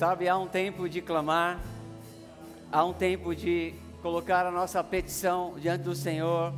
[0.00, 1.60] Sabe, há um tempo de clamar,
[2.72, 6.54] há um tempo de colocar a nossa petição diante do Senhor.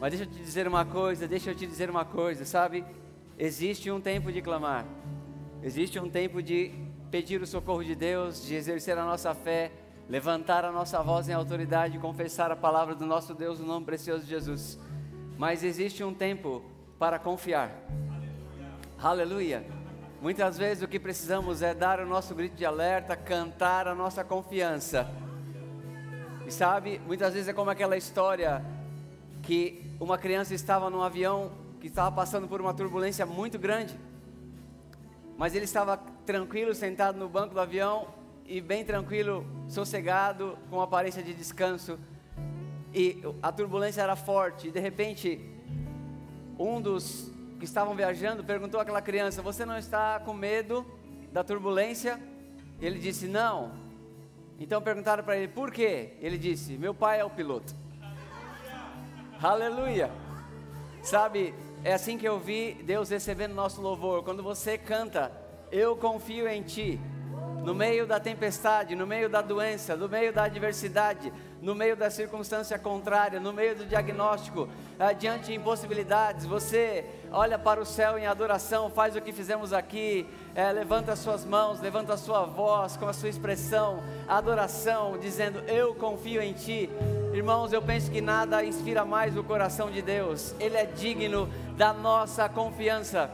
[0.00, 2.84] Mas deixa eu te dizer uma coisa, deixa eu te dizer uma coisa, sabe?
[3.38, 4.84] Existe um tempo de clamar,
[5.62, 6.72] existe um tempo de
[7.08, 9.70] pedir o socorro de Deus, de exercer a nossa fé,
[10.08, 14.24] levantar a nossa voz em autoridade, confessar a palavra do nosso Deus no nome precioso
[14.24, 14.76] de Jesus.
[15.38, 16.64] Mas existe um tempo
[16.98, 17.70] para confiar.
[19.00, 19.58] Aleluia.
[19.58, 19.83] Aleluia.
[20.24, 24.24] Muitas vezes o que precisamos é dar o nosso grito de alerta, cantar a nossa
[24.24, 25.06] confiança.
[26.46, 28.64] E sabe, muitas vezes é como aquela história
[29.42, 34.00] que uma criança estava num avião que estava passando por uma turbulência muito grande.
[35.36, 38.08] Mas ele estava tranquilo, sentado no banco do avião
[38.46, 41.98] e bem tranquilo, sossegado, com aparência de descanso.
[42.94, 45.38] E a turbulência era forte, e de repente,
[46.58, 47.33] um dos
[47.64, 50.84] que estavam viajando perguntou àquela criança: Você não está com medo
[51.32, 52.20] da turbulência?
[52.78, 53.72] Ele disse: Não.
[54.60, 56.12] Então perguntaram para ele: Por quê?
[56.20, 57.74] Ele disse: Meu pai é o piloto.
[59.42, 60.10] Aleluia.
[61.02, 64.22] Sabe, é assim que eu vi Deus recebendo nosso louvor.
[64.22, 65.32] Quando você canta,
[65.72, 67.00] eu confio em ti.
[67.64, 71.32] No meio da tempestade, no meio da doença, no meio da adversidade,
[71.64, 77.58] no meio da circunstância contrária, no meio do diagnóstico, ah, diante de impossibilidades, você olha
[77.58, 82.12] para o céu em adoração, faz o que fizemos aqui, é, levanta suas mãos, levanta
[82.12, 86.90] a sua voz com a sua expressão, adoração, dizendo: Eu confio em Ti.
[87.32, 91.48] Irmãos, eu penso que nada inspira mais o coração de Deus, Ele é digno
[91.78, 93.30] da nossa confiança.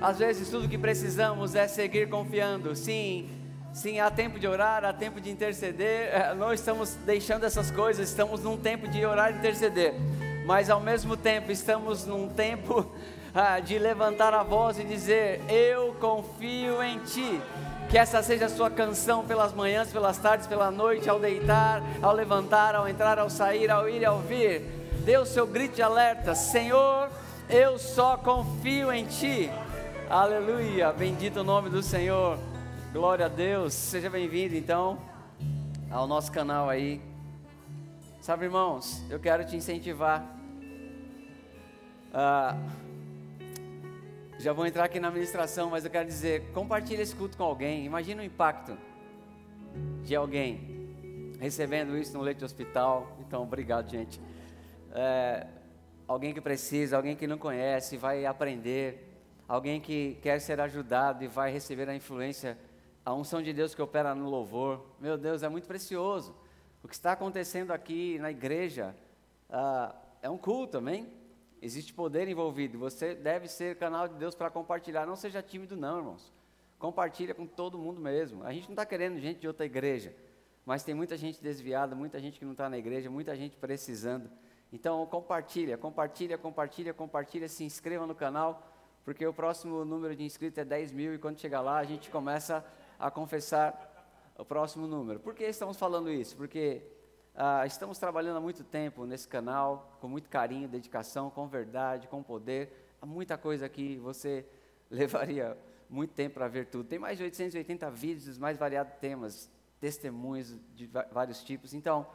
[0.00, 3.28] Às vezes tudo que precisamos é seguir confiando, sim,
[3.76, 6.08] Sim, há tempo de orar, há tempo de interceder.
[6.08, 9.92] É, não estamos deixando essas coisas, estamos num tempo de orar e interceder.
[10.46, 12.90] Mas ao mesmo tempo, estamos num tempo
[13.34, 17.38] ah, de levantar a voz e dizer: Eu confio em Ti.
[17.90, 22.14] Que essa seja a sua canção pelas manhãs, pelas tardes, pela noite, ao deitar, ao
[22.14, 24.62] levantar, ao entrar, ao sair, ao ir e ao vir.
[25.04, 27.10] Dê o seu grito de alerta: Senhor,
[27.46, 29.50] eu só confio em Ti.
[30.08, 32.38] Aleluia, bendito o nome do Senhor.
[32.92, 34.98] Glória a Deus, seja bem-vindo então
[35.90, 37.00] ao nosso canal aí.
[38.22, 40.24] Sabe, irmãos, eu quero te incentivar.
[42.14, 42.56] Ah,
[44.38, 47.84] já vou entrar aqui na administração, mas eu quero dizer: compartilhe esse culto com alguém.
[47.84, 48.78] Imagina o impacto
[50.02, 50.86] de alguém
[51.38, 53.16] recebendo isso no leite de hospital.
[53.20, 54.20] Então, obrigado, gente.
[54.92, 55.46] É,
[56.08, 59.02] alguém que precisa, alguém que não conhece, vai aprender.
[59.46, 62.56] Alguém que quer ser ajudado e vai receber a influência
[63.06, 64.84] a unção de Deus que opera no louvor.
[64.98, 66.34] Meu Deus, é muito precioso.
[66.82, 68.96] O que está acontecendo aqui na igreja
[69.48, 71.08] ah, é um culto, amém?
[71.62, 72.80] Existe poder envolvido.
[72.80, 75.06] Você deve ser canal de Deus para compartilhar.
[75.06, 76.32] Não seja tímido, não, irmãos.
[76.80, 78.42] Compartilha com todo mundo mesmo.
[78.42, 80.12] A gente não está querendo gente de outra igreja,
[80.64, 84.28] mas tem muita gente desviada, muita gente que não está na igreja, muita gente precisando.
[84.72, 88.68] Então compartilha, compartilha, compartilha, compartilha, se inscreva no canal,
[89.04, 92.10] porque o próximo número de inscritos é 10 mil e quando chegar lá a gente
[92.10, 92.66] começa
[92.98, 93.94] a confessar
[94.38, 95.20] o próximo número.
[95.20, 96.36] Por que estamos falando isso?
[96.36, 96.82] Porque
[97.34, 102.22] ah, estamos trabalhando há muito tempo nesse canal, com muito carinho, dedicação, com verdade, com
[102.22, 102.94] poder.
[103.00, 104.46] Há muita coisa aqui, você
[104.90, 105.56] levaria
[105.88, 106.88] muito tempo para ver tudo.
[106.88, 111.74] Tem mais de 880 vídeos dos mais variados temas, testemunhos de vários tipos.
[111.74, 112.06] Então,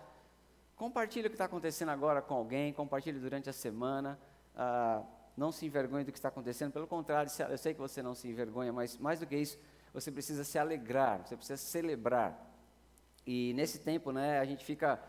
[0.76, 4.20] compartilhe o que está acontecendo agora com alguém, compartilhe durante a semana.
[4.56, 5.04] Ah,
[5.38, 8.28] não se envergonhe do que está acontecendo, pelo contrário, eu sei que você não se
[8.28, 9.58] envergonha, mas mais do que isso,
[9.94, 12.50] você precisa se alegrar, você precisa celebrar.
[13.26, 15.00] E nesse tempo, né, a gente fica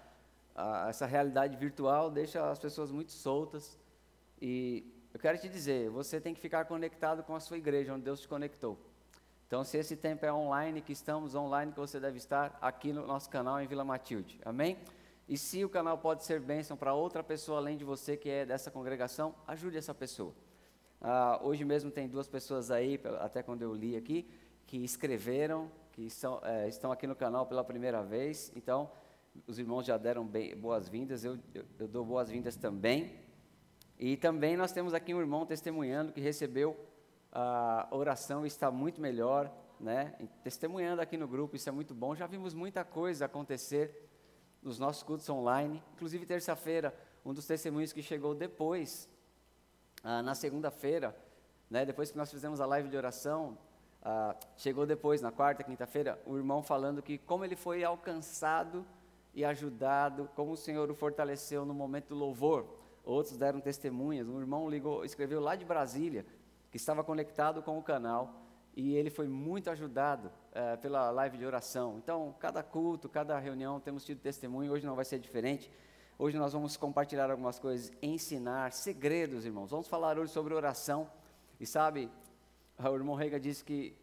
[0.55, 3.79] a, essa realidade virtual deixa as pessoas muito soltas.
[4.41, 4.85] E
[5.15, 8.21] eu quero te dizer, você tem que ficar conectado com a sua igreja, onde Deus
[8.21, 8.79] te conectou.
[9.47, 13.07] Então, se esse tempo é online, que estamos online, que você deve estar aqui no
[13.07, 14.41] nosso canal em Vila Matilde.
[14.45, 14.79] Amém?
[15.29, 18.47] E se o canal pode ser bênção para outra pessoa além de você que é
[18.47, 20.35] dessa congregação, ajude essa pessoa.
[21.01, 24.27] Ah, hoje mesmo tem duas pessoas aí, até quando eu li aqui,
[24.73, 26.09] que escreveram, que
[26.45, 28.51] é, estão aqui no canal pela primeira vez.
[28.57, 28.91] Então,
[29.47, 30.27] os irmãos já deram
[30.57, 33.21] boas-vindas, eu, eu, eu, dou boas-vindas também.
[33.99, 36.75] E também nós temos aqui um irmão testemunhando que recebeu
[37.31, 40.15] a oração e está muito melhor, né?
[40.43, 42.15] Testemunhando aqui no grupo, isso é muito bom.
[42.15, 44.09] Já vimos muita coisa acontecer
[44.63, 45.83] nos nossos cultos online.
[45.97, 49.07] Inclusive, terça-feira, um dos testemunhos que chegou depois,
[50.03, 51.15] ah, na segunda-feira,
[51.69, 53.59] né, depois que nós fizemos a live de oração,
[54.05, 58.85] ah, chegou depois, na quarta, quinta-feira, o irmão falando que como ele foi alcançado
[59.35, 62.67] e ajudado, como o Senhor o fortaleceu no momento do louvor.
[63.05, 64.29] Outros deram testemunhas.
[64.29, 66.27] Um irmão ligou, escreveu lá de Brasília,
[66.71, 68.43] que estava conectado com o canal,
[68.75, 71.99] e ele foi muito ajudado uh, pela live de oração.
[71.99, 75.71] Então, cada culto, cada reunião, temos tido testemunho, hoje não vai ser diferente.
[76.19, 79.71] Hoje nós vamos compartilhar algumas coisas, ensinar segredos, irmãos.
[79.71, 81.11] Vamos falar hoje sobre oração.
[81.59, 82.11] E sabe,
[82.91, 83.97] o irmão Rega disse que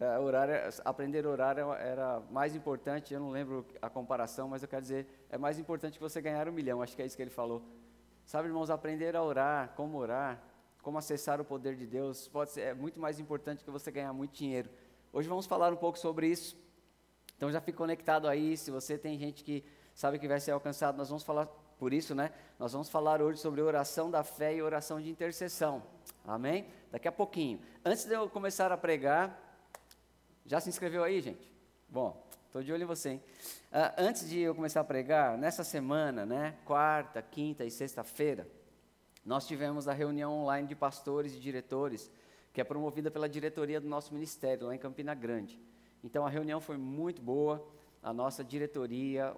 [0.00, 0.48] uh, orar,
[0.84, 5.06] aprender a orar era mais importante, eu não lembro a comparação, mas eu quero dizer,
[5.30, 7.62] é mais importante que você ganhar um milhão, acho que é isso que ele falou.
[8.24, 10.42] Sabe, irmãos, aprender a orar, como orar,
[10.82, 14.12] como acessar o poder de Deus, pode ser, é muito mais importante que você ganhar
[14.12, 14.70] muito dinheiro.
[15.12, 16.56] Hoje vamos falar um pouco sobre isso.
[17.36, 19.64] Então já fique conectado aí, se você tem gente que
[19.94, 21.46] sabe que vai ser alcançado, nós vamos falar
[21.78, 22.32] por isso, né?
[22.58, 25.82] Nós vamos falar hoje sobre oração da fé e oração de intercessão.
[26.24, 26.66] Amém?
[26.94, 27.58] Daqui a pouquinho.
[27.84, 29.58] Antes de eu começar a pregar,
[30.46, 31.52] já se inscreveu aí, gente?
[31.88, 33.22] Bom, estou de olho em você, hein?
[33.72, 36.56] Uh, antes de eu começar a pregar, nessa semana, né?
[36.64, 38.46] Quarta, quinta e sexta-feira,
[39.26, 42.08] nós tivemos a reunião online de pastores e diretores,
[42.52, 45.58] que é promovida pela diretoria do nosso ministério, lá em Campina Grande.
[46.04, 47.66] Então a reunião foi muito boa,
[48.04, 49.34] a nossa diretoria,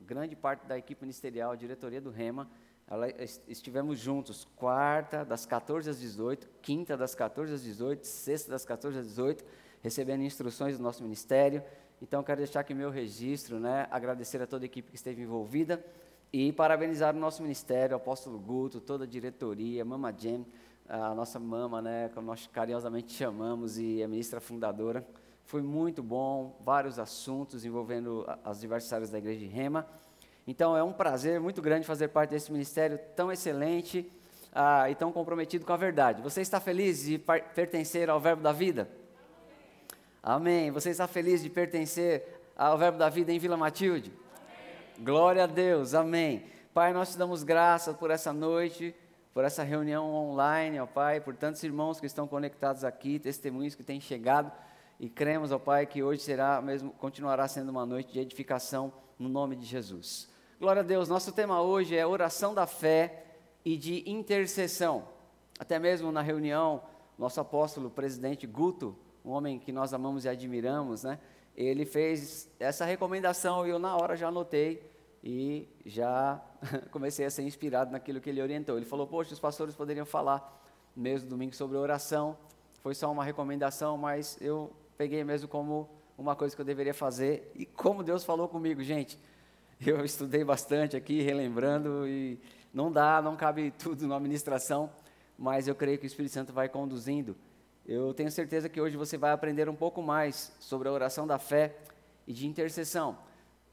[0.00, 2.50] grande parte da equipe ministerial, a diretoria do REMA,
[2.86, 3.08] ela,
[3.48, 8.98] estivemos juntos, quarta das 14 às 18, quinta das 14 às 18, sexta das 14
[8.98, 9.44] às 18,
[9.82, 11.62] recebendo instruções do nosso ministério.
[12.02, 15.84] Então, quero deixar aqui meu registro, né, agradecer a toda a equipe que esteve envolvida
[16.32, 20.44] e parabenizar o nosso ministério, o apóstolo Guto, toda a diretoria, Mama Jem,
[20.88, 25.06] a nossa mama, né, como nós carinhosamente chamamos, e a ministra fundadora.
[25.44, 29.86] Foi muito bom, vários assuntos envolvendo as diversas áreas da igreja de Rema.
[30.46, 34.10] Então é um prazer muito grande fazer parte desse ministério tão excelente
[34.52, 36.22] ah, e tão comprometido com a verdade.
[36.22, 38.88] Você está feliz de pertencer ao Verbo da Vida?
[40.22, 40.70] Amém.
[40.70, 44.12] Você está feliz de pertencer ao Verbo da Vida em Vila Matilde?
[44.98, 46.44] Glória a Deus, amém.
[46.72, 48.94] Pai, nós te damos graças por essa noite,
[49.32, 53.82] por essa reunião online, ó Pai, por tantos irmãos que estão conectados aqui, testemunhos que
[53.82, 54.52] têm chegado,
[55.00, 59.28] e cremos, ó Pai, que hoje será mesmo, continuará sendo uma noite de edificação no
[59.28, 60.28] nome de Jesus.
[60.64, 63.26] Glória a Deus, nosso tema hoje é oração da fé
[63.62, 65.06] e de intercessão.
[65.58, 66.82] Até mesmo na reunião,
[67.18, 71.18] nosso apóstolo, presidente Guto, um homem que nós amamos e admiramos, né?
[71.54, 74.90] ele fez essa recomendação e eu na hora já anotei
[75.22, 76.42] e já
[76.90, 78.78] comecei a ser inspirado naquilo que ele orientou.
[78.78, 80.64] Ele falou: Poxa, os pastores poderiam falar
[80.96, 82.38] mesmo domingo sobre oração.
[82.80, 87.52] Foi só uma recomendação, mas eu peguei mesmo como uma coisa que eu deveria fazer.
[87.54, 89.18] E como Deus falou comigo, gente,
[89.84, 92.38] eu estudei bastante aqui, relembrando, e
[92.72, 94.90] não dá, não cabe tudo na administração,
[95.38, 97.36] mas eu creio que o Espírito Santo vai conduzindo
[97.86, 101.38] eu tenho certeza que hoje você vai aprender um pouco mais sobre a oração da
[101.38, 101.76] fé
[102.26, 103.18] e de intercessão.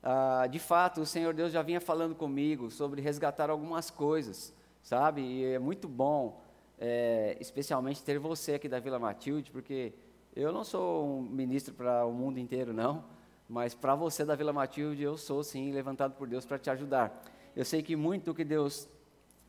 [0.04, 4.54] Ah, de fato, o Senhor Deus já vinha falando comigo sobre resgatar algumas coisas,
[4.84, 5.22] sabe?
[5.22, 6.44] E é muito bom,
[6.78, 9.94] é, especialmente ter você aqui da Vila Matilde, porque
[10.36, 13.06] eu não sou um ministro para o mundo inteiro, não,
[13.52, 17.22] mas para você da Vila Matilde eu sou sim levantado por Deus para te ajudar.
[17.54, 18.88] Eu sei que muito do que Deus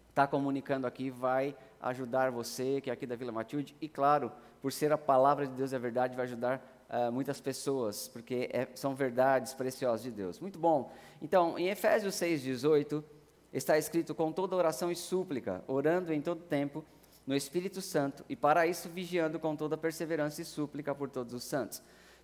[0.08, 4.72] está comunicando aqui vai ajudar você, que é aqui da Vila Matilde, e claro, por
[4.72, 8.92] ser a palavra de Deus é verdade, vai ajudar uh, muitas pessoas, porque é, são
[8.92, 10.40] verdades preciosas de Deus.
[10.40, 10.92] Muito bom.
[11.20, 13.04] Então, em Efésios 6,18,
[13.52, 16.84] está escrito: com toda oração e súplica, orando em todo tempo
[17.24, 21.44] no Espírito Santo, e para isso vigiando com toda perseverança e súplica por todos os
[21.44, 21.80] santos.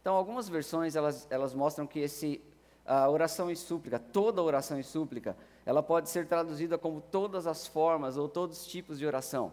[0.09, 2.41] Então, algumas versões elas, elas mostram que esse
[2.87, 7.67] a oração e súplica, toda oração e súplica, ela pode ser traduzida como todas as
[7.67, 9.53] formas ou todos os tipos de oração.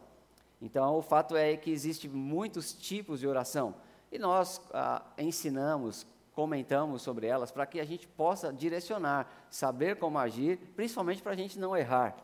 [0.62, 3.76] Então, o fato é que existem muitos tipos de oração
[4.10, 10.18] e nós ah, ensinamos, comentamos sobre elas para que a gente possa direcionar, saber como
[10.18, 12.16] agir, principalmente para a gente não errar.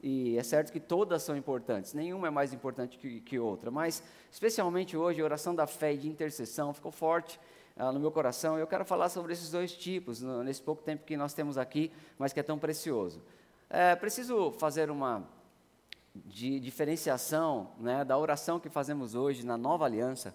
[0.00, 4.02] E é certo que todas são importantes, nenhuma é mais importante que, que outra, mas
[4.30, 7.40] especialmente hoje a oração da fé e de intercessão ficou forte
[7.78, 8.58] ah, no meu coração.
[8.58, 12.32] Eu quero falar sobre esses dois tipos, nesse pouco tempo que nós temos aqui, mas
[12.32, 13.22] que é tão precioso.
[13.70, 15.22] É, preciso fazer uma
[16.14, 20.34] de diferenciação né, da oração que fazemos hoje na nova aliança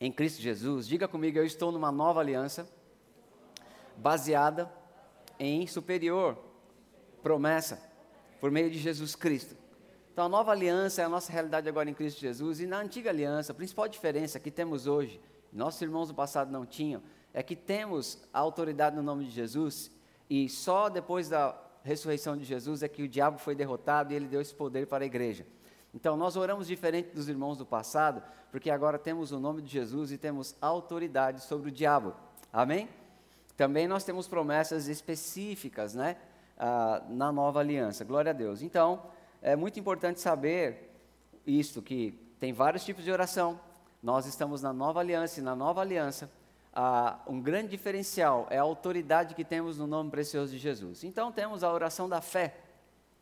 [0.00, 0.86] em Cristo Jesus.
[0.86, 2.68] Diga comigo, eu estou numa nova aliança
[3.96, 4.70] baseada
[5.38, 6.38] em superior
[7.22, 7.82] promessa
[8.40, 9.56] por meio de Jesus Cristo.
[10.12, 13.08] Então, a nova aliança é a nossa realidade agora em Cristo Jesus, e na antiga
[13.08, 15.18] aliança, a principal diferença que temos hoje,
[15.52, 17.02] nossos irmãos do passado não tinham,
[17.34, 19.90] é que temos a autoridade no nome de Jesus,
[20.28, 24.26] e só depois da ressurreição de Jesus é que o diabo foi derrotado e ele
[24.26, 25.46] deu esse poder para a igreja.
[25.94, 30.10] Então, nós oramos diferente dos irmãos do passado, porque agora temos o nome de Jesus
[30.10, 32.14] e temos autoridade sobre o diabo.
[32.50, 32.88] Amém?
[33.56, 36.16] Também nós temos promessas específicas, né?
[36.58, 38.04] Ah, na nova aliança.
[38.04, 38.62] Glória a Deus.
[38.62, 39.02] Então,
[39.42, 40.90] é muito importante saber
[41.46, 43.60] isto, que tem vários tipos de oração,
[44.02, 46.28] Nós estamos na nova aliança e na nova aliança,
[46.74, 51.04] ah, um grande diferencial é a autoridade que temos no nome precioso de Jesus.
[51.04, 52.56] Então temos a oração da fé.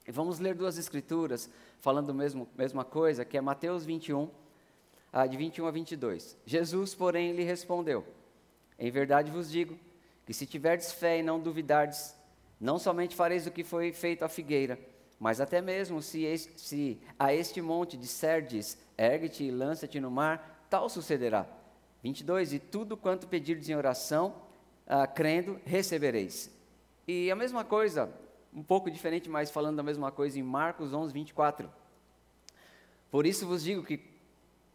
[0.08, 2.14] E vamos ler duas escrituras falando a
[2.56, 4.30] mesma coisa, que é Mateus 21,
[5.12, 6.36] ah, de 21 a 22.
[6.46, 8.06] Jesus, porém, lhe respondeu:
[8.78, 9.78] Em verdade vos digo
[10.24, 12.14] que se tiverdes fé e não duvidardes,
[12.58, 14.78] não somente fareis o que foi feito à figueira,
[15.18, 20.88] mas até mesmo se, se a este monte disserdes, ergue-te e lança-te no mar, tal
[20.88, 21.46] sucederá.
[22.02, 24.34] 22, e tudo quanto pedirdes em oração,
[24.86, 26.50] ah, crendo, recebereis.
[27.06, 28.10] E a mesma coisa,
[28.54, 31.70] um pouco diferente, mas falando da mesma coisa em Marcos 11, 24.
[33.10, 34.00] Por isso vos digo que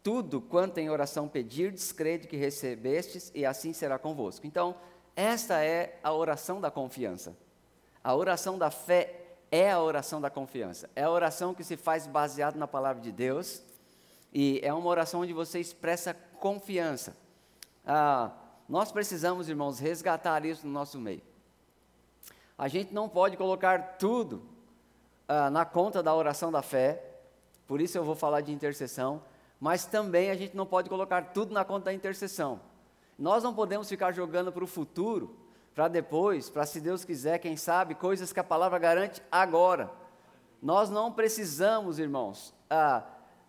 [0.03, 4.45] tudo quanto em oração pedirdes, crede que recebestes, e assim será convosco.
[4.45, 4.75] Então,
[5.15, 7.35] esta é a oração da confiança.
[8.03, 10.89] A oração da fé é a oração da confiança.
[10.95, 13.63] É a oração que se faz baseado na palavra de Deus,
[14.37, 17.15] e é uma oração onde você expressa confiança.
[17.87, 18.33] Ah,
[18.67, 21.21] nós precisamos, irmãos, resgatar isso no nosso meio.
[22.57, 24.43] A gente não pode colocar tudo
[25.25, 27.01] ah, na conta da oração da fé,
[27.65, 29.23] por isso eu vou falar de intercessão,
[29.57, 32.59] mas também a gente não pode colocar tudo na conta da intercessão.
[33.17, 35.33] Nós não podemos ficar jogando para o futuro,
[35.73, 39.89] para depois, para se Deus quiser, quem sabe, coisas que a palavra garante agora.
[40.61, 43.01] Nós não precisamos, irmãos, ah,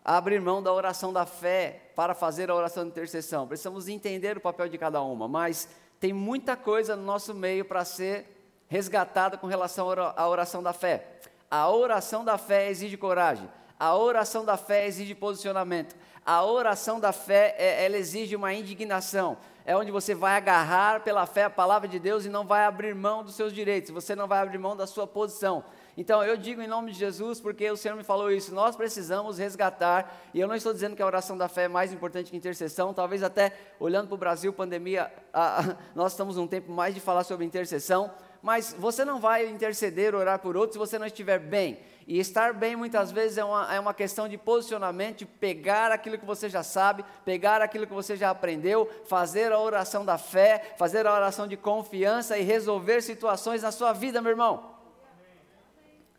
[0.09, 3.49] abrir mão da oração da fé para fazer a oração de intercessão.
[3.49, 7.85] Precisamos entender o papel de cada uma, mas tem muita coisa no nosso meio para
[7.85, 8.25] ser
[8.69, 11.19] resgatada com relação à oração da fé.
[11.51, 13.51] A oração da fé exige coragem.
[13.81, 15.97] A oração da fé exige posicionamento.
[16.25, 19.37] A oração da fé, é, ela exige uma indignação.
[19.65, 22.95] É onde você vai agarrar pela fé a palavra de Deus e não vai abrir
[22.95, 23.91] mão dos seus direitos.
[23.91, 25.65] Você não vai abrir mão da sua posição.
[25.97, 29.39] Então eu digo em nome de Jesus, porque o Senhor me falou isso, nós precisamos
[29.39, 32.37] resgatar, e eu não estou dizendo que a oração da fé é mais importante que
[32.37, 36.95] intercessão, talvez até olhando para o Brasil, pandemia, a, a, nós estamos num tempo mais
[36.95, 38.11] de falar sobre intercessão,
[38.43, 41.81] mas você não vai interceder, orar por outros se você não estiver bem.
[42.07, 46.17] E estar bem muitas vezes é uma, é uma questão de posicionamento, de pegar aquilo
[46.17, 50.75] que você já sabe, pegar aquilo que você já aprendeu, fazer a oração da fé,
[50.79, 54.76] fazer a oração de confiança e resolver situações na sua vida, meu irmão.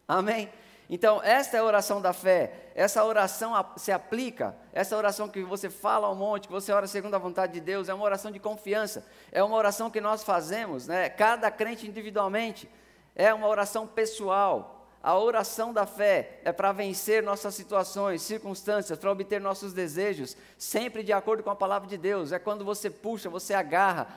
[0.07, 0.49] Amém?
[0.89, 2.71] Então, esta é a oração da fé.
[2.73, 7.15] Essa oração se aplica, essa oração que você fala ao monte, que você ora segundo
[7.15, 9.05] a vontade de Deus, é uma oração de confiança.
[9.31, 11.09] É uma oração que nós fazemos, né?
[11.09, 12.69] Cada crente individualmente.
[13.13, 14.87] É uma oração pessoal.
[15.03, 21.03] A oração da fé é para vencer nossas situações, circunstâncias, para obter nossos desejos, sempre
[21.03, 22.31] de acordo com a palavra de Deus.
[22.31, 24.07] É quando você puxa, você agarra,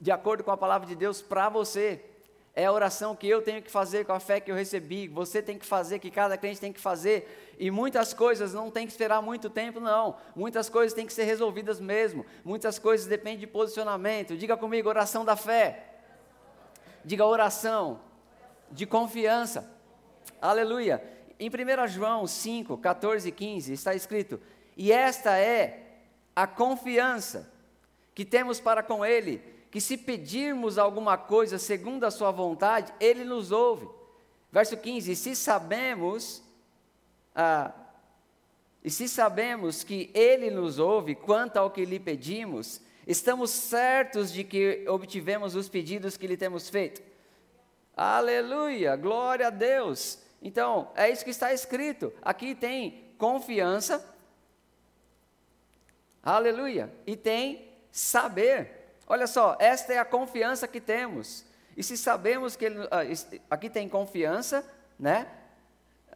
[0.00, 2.04] de acordo com a palavra de Deus para você
[2.58, 5.40] é a oração que eu tenho que fazer com a fé que eu recebi, você
[5.40, 7.54] tem que fazer, que cada crente tem que fazer.
[7.56, 10.16] E muitas coisas não tem que esperar muito tempo, não.
[10.34, 12.26] Muitas coisas têm que ser resolvidas mesmo.
[12.44, 14.36] Muitas coisas dependem de posicionamento.
[14.36, 16.00] Diga comigo, oração da fé.
[17.04, 18.00] Diga oração
[18.72, 19.72] de confiança.
[20.42, 21.00] Aleluia.
[21.38, 24.40] Em 1 João 5, 14 e 15 está escrito:
[24.76, 26.00] E esta é
[26.34, 27.52] a confiança
[28.16, 33.24] que temos para com Ele que se pedirmos alguma coisa segundo a sua vontade, ele
[33.24, 33.88] nos ouve.
[34.50, 36.42] Verso 15: E se sabemos,
[37.34, 37.72] ah,
[38.82, 44.44] e se sabemos que ele nos ouve quanto ao que lhe pedimos, estamos certos de
[44.44, 47.02] que obtivemos os pedidos que lhe temos feito.
[47.96, 50.20] Aleluia, glória a Deus.
[50.40, 52.12] Então, é isso que está escrito.
[52.22, 54.04] Aqui tem confiança,
[56.22, 58.77] aleluia, e tem saber.
[59.08, 61.44] Olha só, esta é a confiança que temos.
[61.74, 63.00] E se sabemos que ele, ah,
[63.48, 64.64] aqui tem confiança,
[64.98, 65.26] né?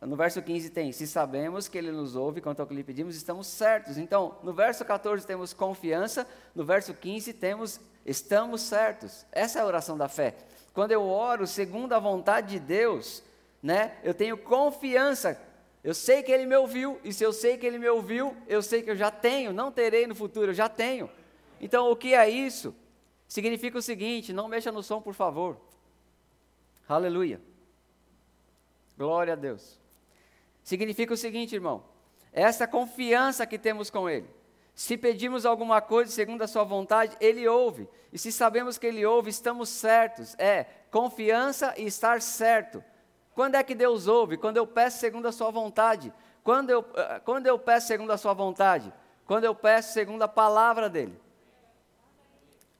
[0.03, 3.17] No verso 15 tem, se sabemos que ele nos ouve quanto ao que lhe pedimos,
[3.17, 3.97] estamos certos.
[3.97, 9.25] Então, no verso 14 temos confiança, no verso 15 temos estamos certos.
[9.31, 10.35] Essa é a oração da fé.
[10.75, 13.23] Quando eu oro segundo a vontade de Deus,
[13.63, 13.93] né?
[14.03, 15.41] Eu tenho confiança.
[15.85, 18.61] Eu sei que ele me ouviu, e se eu sei que ele me ouviu, eu
[18.61, 21.09] sei que eu já tenho, não terei no futuro, eu já tenho.
[21.61, 22.75] Então, o que é isso?
[23.33, 25.57] Significa o seguinte: não mexa no som, por favor.
[26.87, 27.41] Aleluia.
[28.97, 29.81] Glória a Deus.
[30.63, 31.83] Significa o seguinte, irmão:
[32.31, 34.29] essa confiança que temos com Ele.
[34.75, 37.89] Se pedimos alguma coisa segundo a Sua vontade, Ele ouve.
[38.13, 40.35] E se sabemos que Ele ouve, estamos certos.
[40.39, 42.85] É confiança e estar certo.
[43.35, 44.37] Quando é que Deus ouve?
[44.37, 46.13] Quando eu peço segundo a Sua vontade.
[46.45, 48.93] Quando eu, eh, quando eu peço segundo a Sua vontade?
[49.27, 51.19] Quando eu peço segundo a palavra dEle.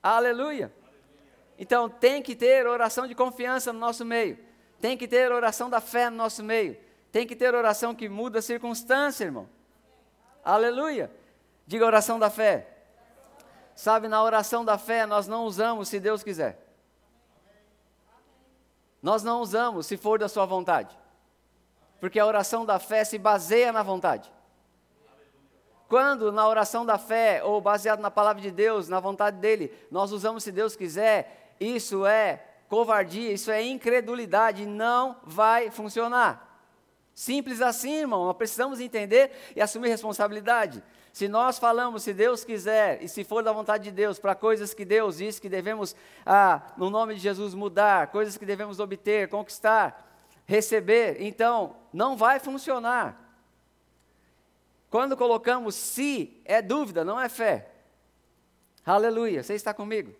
[0.03, 0.69] Aleluia.
[1.57, 4.37] Então tem que ter oração de confiança no nosso meio.
[4.81, 6.77] Tem que ter oração da fé no nosso meio.
[7.09, 9.47] Tem que ter oração que muda a circunstância, irmão.
[10.43, 11.09] Aleluia.
[11.65, 12.67] Diga oração da fé.
[13.73, 16.59] Sabe, na oração da fé nós não usamos se Deus quiser.
[19.01, 20.97] Nós não usamos se for da sua vontade.
[22.01, 24.32] Porque a oração da fé se baseia na vontade.
[25.93, 30.11] Quando na oração da fé, ou baseado na palavra de Deus, na vontade dele, nós
[30.11, 36.65] usamos se Deus quiser, isso é covardia, isso é incredulidade, não vai funcionar.
[37.13, 40.81] Simples assim, irmão, nós precisamos entender e assumir responsabilidade.
[41.11, 44.73] Se nós falamos, se Deus quiser, e se for da vontade de Deus, para coisas
[44.73, 45.95] que Deus disse que devemos,
[46.25, 50.11] ah, no nome de Jesus, mudar, coisas que devemos obter, conquistar,
[50.47, 53.22] receber, então não vai funcionar.
[54.93, 57.67] Quando colocamos se, é dúvida, não é fé.
[58.85, 60.13] Aleluia, você está comigo?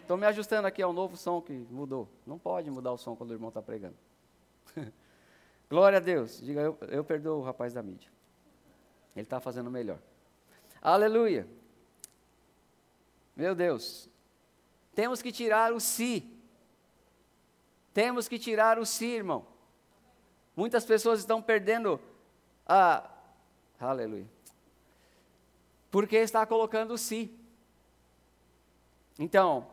[0.00, 2.08] Estou me ajustando aqui ao novo som que mudou.
[2.26, 3.94] Não pode mudar o som quando o irmão está pregando.
[5.70, 6.40] Glória a Deus.
[6.40, 8.10] Diga, eu, eu perdoo o rapaz da mídia.
[9.14, 10.00] Ele está fazendo melhor.
[10.82, 11.46] Aleluia.
[13.36, 14.08] Meu Deus.
[14.92, 16.36] Temos que tirar o si.
[17.94, 19.46] Temos que tirar o si, irmão.
[20.56, 22.00] Muitas pessoas estão perdendo
[22.66, 23.08] a.
[23.78, 24.26] Aleluia.
[25.90, 27.34] Porque está colocando si.
[29.18, 29.66] Então,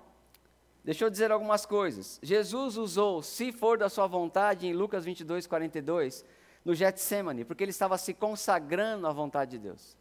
[0.83, 2.19] deixa eu dizer algumas coisas.
[2.22, 6.24] Jesus usou, se for da sua vontade, em Lucas 22, 42,
[6.63, 9.98] no Getsemane, porque ele estava se consagrando à vontade de Deus.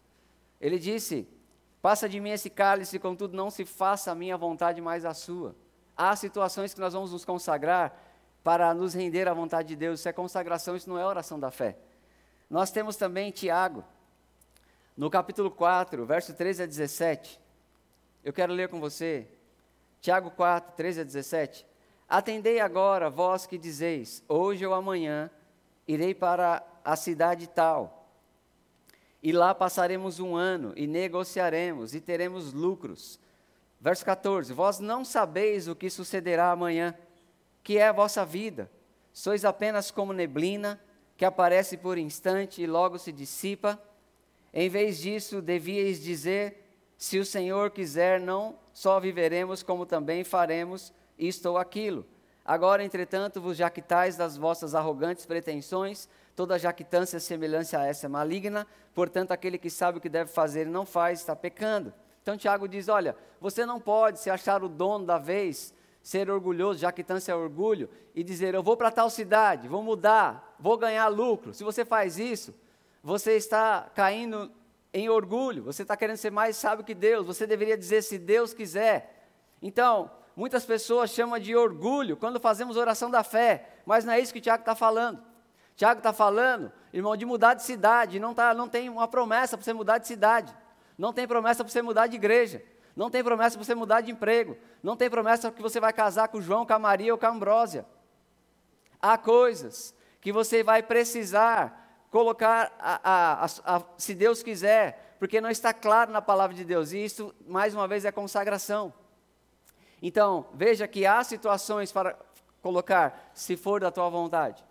[0.60, 1.26] Ele disse:
[1.80, 5.56] Passa de mim esse cálice, contudo não se faça a minha vontade, mas a sua.
[5.96, 8.00] Há situações que nós vamos nos consagrar
[8.44, 10.00] para nos render à vontade de Deus.
[10.00, 11.76] Isso é consagração, isso não é oração da fé.
[12.52, 13.82] Nós temos também Tiago,
[14.94, 17.40] no capítulo 4, verso 13 a 17.
[18.22, 19.26] Eu quero ler com você.
[20.02, 21.66] Tiago 4, 13 a 17.
[22.06, 25.30] Atendei agora, vós que dizeis: Hoje ou amanhã
[25.88, 28.06] irei para a cidade tal
[29.22, 33.18] e lá passaremos um ano e negociaremos e teremos lucros.
[33.80, 36.94] Verso 14: Vós não sabeis o que sucederá amanhã,
[37.62, 38.70] que é a vossa vida.
[39.10, 40.78] Sois apenas como neblina,
[41.22, 43.80] que aparece por instante e logo se dissipa.
[44.52, 50.92] Em vez disso, devíeis dizer: Se o Senhor quiser, não só viveremos, como também faremos
[51.16, 52.04] isto ou aquilo.
[52.44, 58.66] Agora, entretanto, vos jactais das vossas arrogantes pretensões, Toda jactância semelhante a essa é maligna,
[58.92, 61.94] portanto, aquele que sabe o que deve fazer e não faz, está pecando.
[62.20, 66.80] Então, Tiago diz: olha, você não pode se achar o dono da vez, ser orgulhoso,
[66.80, 71.54] jactância é orgulho, e dizer: eu vou para tal cidade, vou mudar, vou ganhar lucro.
[71.54, 72.54] Se você faz isso,
[73.02, 74.50] você está caindo
[74.92, 78.52] em orgulho, você está querendo ser mais sábio que Deus, você deveria dizer: se Deus
[78.52, 79.28] quiser.
[79.62, 84.32] Então, muitas pessoas chamam de orgulho quando fazemos oração da fé, mas não é isso
[84.32, 85.22] que o Tiago está falando.
[85.76, 88.18] Tiago está falando, irmão, de mudar de cidade.
[88.18, 90.54] Não, tá, não tem uma promessa para você mudar de cidade.
[90.98, 92.62] Não tem promessa para você mudar de igreja.
[92.94, 94.56] Não tem promessa para você mudar de emprego.
[94.82, 97.30] Não tem promessa que você vai casar com João, com a Maria ou com a
[97.30, 97.86] Ambrósia.
[99.00, 105.50] Há coisas que você vai precisar colocar, a, a, a, se Deus quiser, porque não
[105.50, 106.92] está claro na palavra de Deus.
[106.92, 108.92] E isso, mais uma vez, é consagração.
[110.00, 112.18] Então, veja que há situações para
[112.60, 114.62] colocar, se for da tua vontade.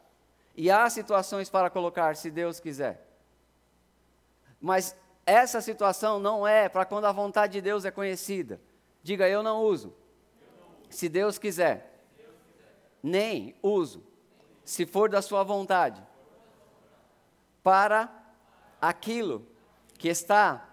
[0.56, 3.08] E há situações para colocar, se Deus quiser.
[4.60, 8.60] Mas essa situação não é para quando a vontade de Deus é conhecida.
[9.04, 9.96] Diga, eu não uso.
[10.90, 12.04] Se Deus quiser.
[13.02, 14.04] Nem uso.
[14.64, 16.04] Se for da sua vontade.
[17.64, 18.10] Para
[18.82, 19.48] aquilo
[19.98, 20.68] que está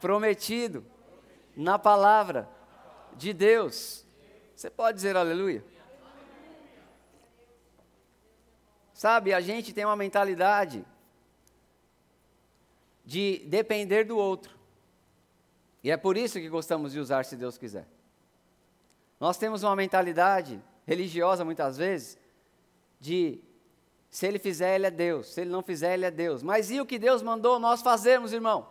[0.00, 0.84] prometido
[1.56, 2.48] na palavra
[3.14, 4.04] de Deus.
[4.54, 5.64] Você pode dizer aleluia?
[8.92, 10.84] Sabe, a gente tem uma mentalidade
[13.06, 14.58] de depender do outro.
[15.82, 17.86] E é por isso que gostamos de usar se Deus quiser.
[19.20, 22.18] Nós temos uma mentalidade religiosa muitas vezes
[23.00, 23.40] de
[24.10, 26.42] se ele fizer, ele é Deus, se ele não fizer, ele é Deus.
[26.42, 28.68] Mas e o que Deus mandou nós fazermos, irmão?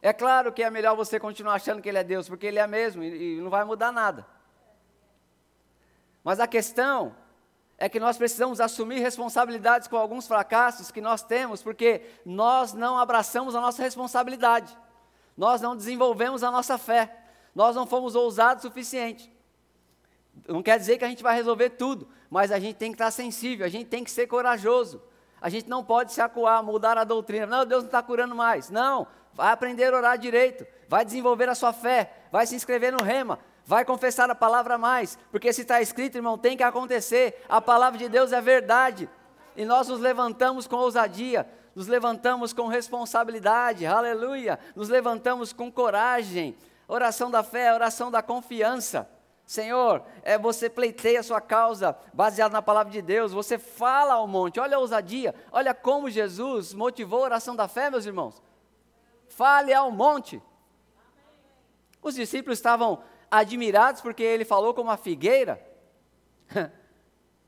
[0.00, 2.66] É claro que é melhor você continuar achando que ele é Deus, porque ele é
[2.66, 4.24] mesmo e, e não vai mudar nada.
[6.22, 7.16] Mas a questão
[7.78, 12.98] é que nós precisamos assumir responsabilidades com alguns fracassos que nós temos, porque nós não
[12.98, 14.76] abraçamos a nossa responsabilidade,
[15.36, 17.16] nós não desenvolvemos a nossa fé,
[17.54, 19.32] nós não fomos ousados o suficiente.
[20.46, 23.10] Não quer dizer que a gente vai resolver tudo, mas a gente tem que estar
[23.12, 25.00] sensível, a gente tem que ser corajoso.
[25.40, 27.46] A gente não pode se acuar, mudar a doutrina.
[27.46, 28.70] Não, Deus não está curando mais.
[28.70, 33.04] Não, vai aprender a orar direito, vai desenvolver a sua fé, vai se inscrever no
[33.04, 33.38] rema,
[33.68, 37.44] Vai confessar a palavra mais, porque se está escrito, irmão, tem que acontecer.
[37.46, 39.10] A palavra de Deus é verdade.
[39.54, 46.56] E nós nos levantamos com ousadia, nos levantamos com responsabilidade, aleluia, nos levantamos com coragem.
[46.88, 49.06] Oração da fé, oração da confiança.
[49.44, 54.26] Senhor, é, você pleiteia a sua causa baseado na palavra de Deus, você fala ao
[54.26, 58.42] monte, olha a ousadia, olha como Jesus motivou a oração da fé, meus irmãos.
[59.28, 60.42] Fale ao monte.
[62.00, 65.60] Os discípulos estavam admirados porque ele falou como a figueira.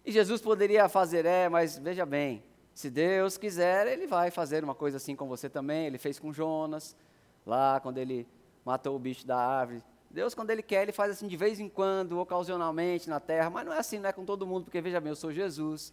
[0.05, 2.43] e Jesus poderia fazer, é, mas veja bem,
[2.75, 5.87] se Deus quiser, ele vai fazer uma coisa assim com você também.
[5.87, 6.97] Ele fez com Jonas,
[7.47, 8.27] lá quando ele
[8.65, 9.83] matou o bicho da árvore.
[10.11, 13.65] Deus, quando Ele quer, Ele faz assim de vez em quando, ocasionalmente na terra, mas
[13.65, 15.93] não é assim, não é com todo mundo, porque veja bem, eu sou Jesus.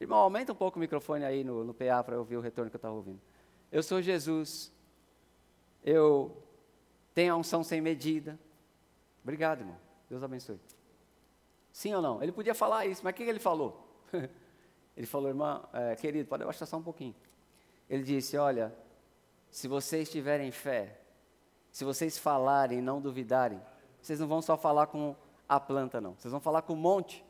[0.00, 2.68] Irmão, aumenta um pouco o microfone aí no, no PA para eu ouvir o retorno
[2.68, 3.20] que eu estava ouvindo.
[3.70, 4.72] Eu sou Jesus.
[5.84, 6.36] Eu
[7.14, 8.38] tenho a unção sem medida.
[9.24, 9.76] Obrigado, irmão.
[10.08, 10.60] Deus abençoe.
[11.72, 12.22] Sim ou não?
[12.22, 13.84] Ele podia falar isso, mas o que ele falou?
[14.96, 17.14] ele falou, irmão, é, querido, pode abaixar só um pouquinho.
[17.90, 18.72] Ele disse: Olha,
[19.50, 21.00] se vocês tiverem fé,
[21.72, 23.60] se vocês falarem não duvidarem,
[24.00, 25.16] vocês não vão só falar com
[25.48, 26.14] a planta, não.
[26.14, 27.24] Vocês vão falar com o monte,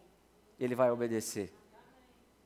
[0.59, 1.53] ele vai obedecer.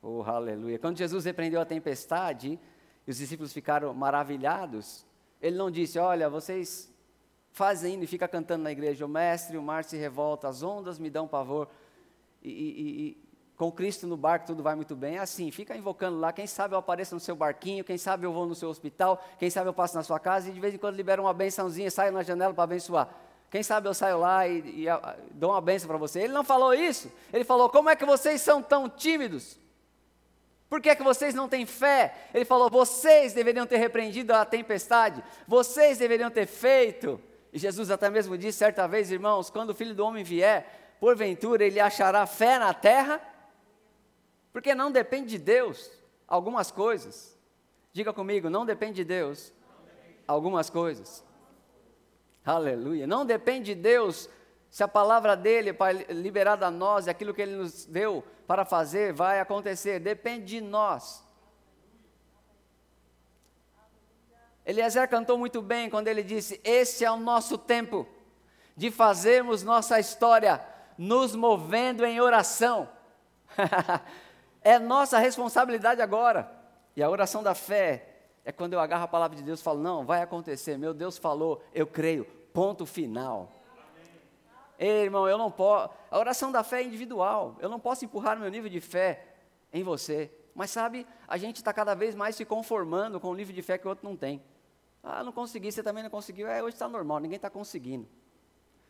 [0.01, 0.79] Oh, aleluia.
[0.79, 2.59] Quando Jesus repreendeu a tempestade,
[3.05, 5.05] e os discípulos ficaram maravilhados,
[5.41, 6.93] ele não disse, olha, vocês
[7.51, 11.09] fazem e fica cantando na igreja, o mestre, o mar se revolta, as ondas me
[11.09, 11.67] dão pavor.
[12.41, 15.17] E, e, e, com Cristo no barco tudo vai muito bem.
[15.17, 16.31] É assim, fica invocando lá.
[16.31, 19.49] Quem sabe eu apareço no seu barquinho, quem sabe eu vou no seu hospital, quem
[19.49, 22.13] sabe eu passo na sua casa e de vez em quando libero uma bençãozinha, saio
[22.13, 23.09] na janela para abençoar.
[23.51, 24.89] Quem sabe eu saio lá e, e, e
[25.31, 26.21] dou uma benção para você.
[26.21, 27.11] Ele não falou isso.
[27.33, 29.59] Ele falou: como é que vocês são tão tímidos?
[30.69, 32.13] Por que, é que vocês não têm fé?
[32.33, 37.19] Ele falou: vocês deveriam ter repreendido a tempestade, vocês deveriam ter feito.
[37.51, 41.63] E Jesus até mesmo disse certa vez, irmãos: quando o filho do homem vier, porventura
[41.65, 43.21] ele achará fé na terra?
[44.51, 45.89] Porque não depende de Deus
[46.27, 47.37] algumas coisas.
[47.91, 49.53] Diga comigo, não depende de Deus
[50.27, 51.23] algumas coisas.
[52.45, 53.05] Aleluia.
[53.05, 54.29] Não depende de Deus
[54.69, 59.13] se a palavra dele para liberar a nós aquilo que ele nos deu para fazer
[59.13, 59.99] vai acontecer.
[59.99, 61.23] Depende de nós.
[64.69, 68.07] Eliezer cantou muito bem quando ele disse: Esse é o nosso tempo
[68.75, 70.63] de fazermos nossa história,
[70.95, 72.89] nos movendo em oração.
[74.61, 76.51] É nossa responsabilidade agora.
[76.93, 78.09] E a oração da fé
[78.43, 80.77] é quando eu agarro a palavra de Deus e falo: Não, vai acontecer.
[80.77, 82.25] Meu Deus falou, eu creio.
[82.53, 83.49] Ponto final.
[84.77, 85.93] Ei, irmão, eu não posso.
[86.11, 87.55] A oração da fé é individual.
[87.61, 89.27] Eu não posso empurrar meu nível de fé
[89.71, 90.29] em você.
[90.53, 93.77] Mas sabe, a gente está cada vez mais se conformando com o nível de fé
[93.77, 94.43] que o outro não tem.
[95.03, 96.47] Ah, não consegui, você também não conseguiu.
[96.47, 98.07] É, hoje está normal, ninguém está conseguindo.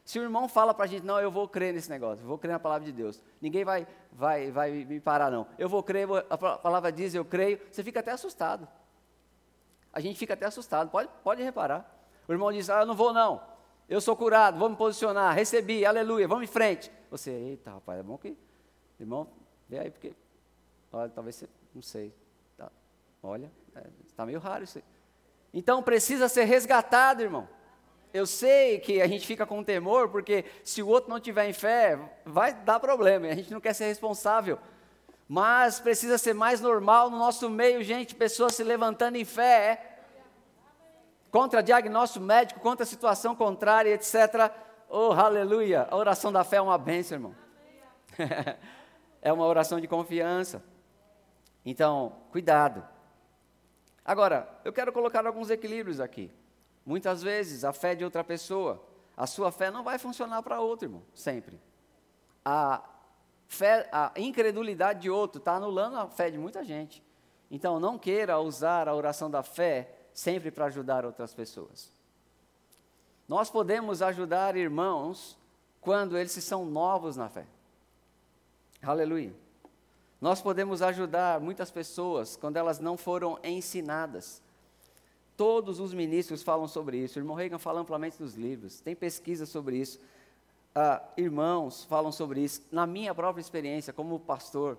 [0.03, 2.53] Se o irmão fala para a gente, não, eu vou crer nesse negócio, vou crer
[2.53, 5.45] na palavra de Deus, ninguém vai, vai, vai me parar, não.
[5.57, 8.67] Eu vou crer, a palavra diz, eu creio, você fica até assustado.
[9.93, 11.87] A gente fica até assustado, pode, pode reparar.
[12.27, 13.41] O irmão diz, ah, eu não vou não,
[13.87, 16.91] eu sou curado, vou me posicionar, recebi, aleluia, vamos em frente.
[17.09, 18.37] Você, eita rapaz, é bom que,
[18.99, 19.27] irmão,
[19.67, 20.15] vê aí, porque,
[20.91, 22.13] olha, talvez você, não sei,
[22.57, 22.71] tá,
[23.21, 23.51] olha,
[24.05, 24.83] está é, meio raro isso aí.
[25.53, 27.47] Então precisa ser resgatado, irmão.
[28.13, 31.53] Eu sei que a gente fica com temor, porque se o outro não tiver em
[31.53, 34.57] fé, vai dar problema, a gente não quer ser responsável.
[35.27, 39.99] Mas precisa ser mais normal no nosso meio, gente, pessoas se levantando em fé,
[41.29, 44.51] contra diagnóstico médico, contra situação contrária, etc.
[44.89, 45.87] Oh, aleluia!
[45.91, 47.35] A oração da fé é uma bênção, irmão.
[49.21, 50.63] é uma oração de confiança.
[51.63, 52.83] Então, cuidado.
[54.09, 56.31] Agora, eu quero colocar alguns equilíbrios aqui.
[56.83, 58.83] Muitas vezes a fé de outra pessoa,
[59.15, 61.61] a sua fé não vai funcionar para outro, irmão, sempre.
[62.43, 62.83] A
[63.47, 67.03] fé, a incredulidade de outro está anulando a fé de muita gente.
[67.51, 71.93] Então não queira usar a oração da fé sempre para ajudar outras pessoas.
[73.27, 75.37] Nós podemos ajudar irmãos
[75.79, 77.45] quando eles são novos na fé.
[78.81, 79.35] Aleluia.
[80.21, 84.41] Nós podemos ajudar muitas pessoas quando elas não foram ensinadas.
[85.37, 87.17] Todos os ministros falam sobre isso.
[87.17, 88.81] O irmão Reagan fala amplamente nos livros.
[88.81, 89.99] Tem pesquisa sobre isso.
[90.75, 92.61] Ah, irmãos falam sobre isso.
[92.69, 94.77] Na minha própria experiência como pastor,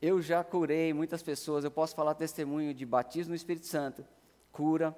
[0.00, 1.64] eu já curei muitas pessoas.
[1.64, 4.04] Eu posso falar testemunho de batismo no Espírito Santo,
[4.52, 4.96] cura,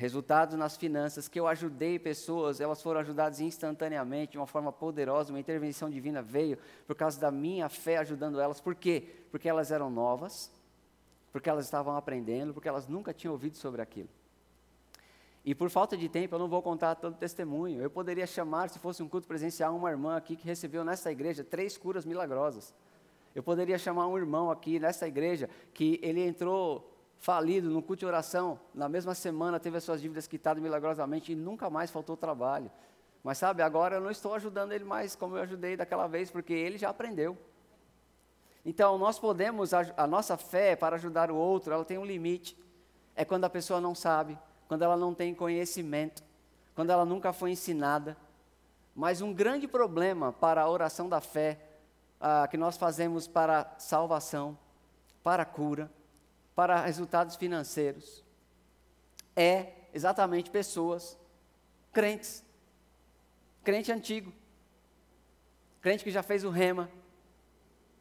[0.00, 5.30] resultados nas finanças, que eu ajudei pessoas, elas foram ajudadas instantaneamente, de uma forma poderosa,
[5.30, 8.62] uma intervenção divina veio por causa da minha fé ajudando elas.
[8.62, 9.04] Por quê?
[9.30, 10.50] Porque elas eram novas,
[11.30, 14.08] porque elas estavam aprendendo, porque elas nunca tinham ouvido sobre aquilo.
[15.44, 17.82] E por falta de tempo, eu não vou contar todo o testemunho.
[17.82, 21.44] Eu poderia chamar, se fosse um culto presencial, uma irmã aqui que recebeu nessa igreja
[21.44, 22.72] três curas milagrosas.
[23.34, 26.89] Eu poderia chamar um irmão aqui nessa igreja que ele entrou
[27.20, 31.36] falido no culto de oração, na mesma semana teve as suas dívidas quitadas milagrosamente e
[31.36, 32.70] nunca mais faltou trabalho.
[33.22, 36.54] Mas sabe, agora eu não estou ajudando ele mais como eu ajudei daquela vez, porque
[36.54, 37.36] ele já aprendeu.
[38.64, 42.58] Então, nós podemos, a, a nossa fé para ajudar o outro, ela tem um limite.
[43.14, 46.22] É quando a pessoa não sabe, quando ela não tem conhecimento,
[46.74, 48.16] quando ela nunca foi ensinada.
[48.94, 51.60] Mas um grande problema para a oração da fé,
[52.18, 54.56] ah, que nós fazemos para salvação,
[55.22, 55.90] para cura,
[56.54, 58.24] para resultados financeiros,
[59.34, 61.18] é exatamente pessoas
[61.92, 62.44] crentes,
[63.64, 64.32] crente antigo,
[65.80, 66.90] crente que já fez o rema,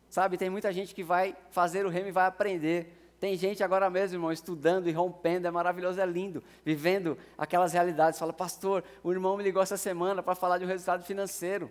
[0.09, 0.37] sabe?
[0.37, 2.95] Tem muita gente que vai fazer o rema e vai aprender.
[3.19, 8.17] Tem gente agora mesmo, irmão, estudando e rompendo, é maravilhoso, é lindo, vivendo aquelas realidades.
[8.17, 11.69] Fala, pastor, o irmão me ligou essa semana para falar de um resultado financeiro.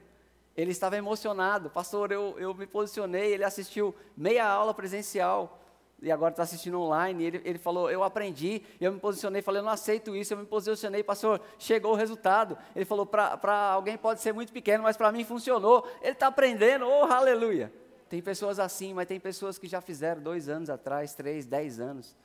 [0.55, 5.59] Ele estava emocionado, pastor, eu, eu me posicionei, ele assistiu meia aula presencial
[6.01, 7.25] e agora está assistindo online.
[7.25, 9.43] ele, ele falou: Eu aprendi, eu me posicionei.
[9.43, 10.33] Falei: Eu não aceito isso.
[10.33, 11.41] Eu me posicionei, pastor.
[11.59, 12.57] Chegou o resultado.
[12.75, 15.87] Ele falou: Para alguém pode ser muito pequeno, mas para mim funcionou.
[16.01, 17.73] Ele está aprendendo, oh aleluia.
[18.09, 22.17] Tem pessoas assim, mas tem pessoas que já fizeram dois anos atrás, três, dez anos.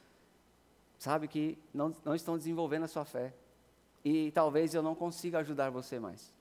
[0.98, 3.34] Sabe que não, não estão desenvolvendo a sua fé.
[4.06, 6.32] E talvez eu não consiga ajudar você mais.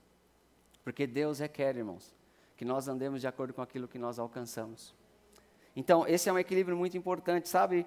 [0.83, 2.13] Porque Deus requer, irmãos,
[2.55, 4.93] que nós andemos de acordo com aquilo que nós alcançamos.
[5.75, 7.85] Então, esse é um equilíbrio muito importante, sabe?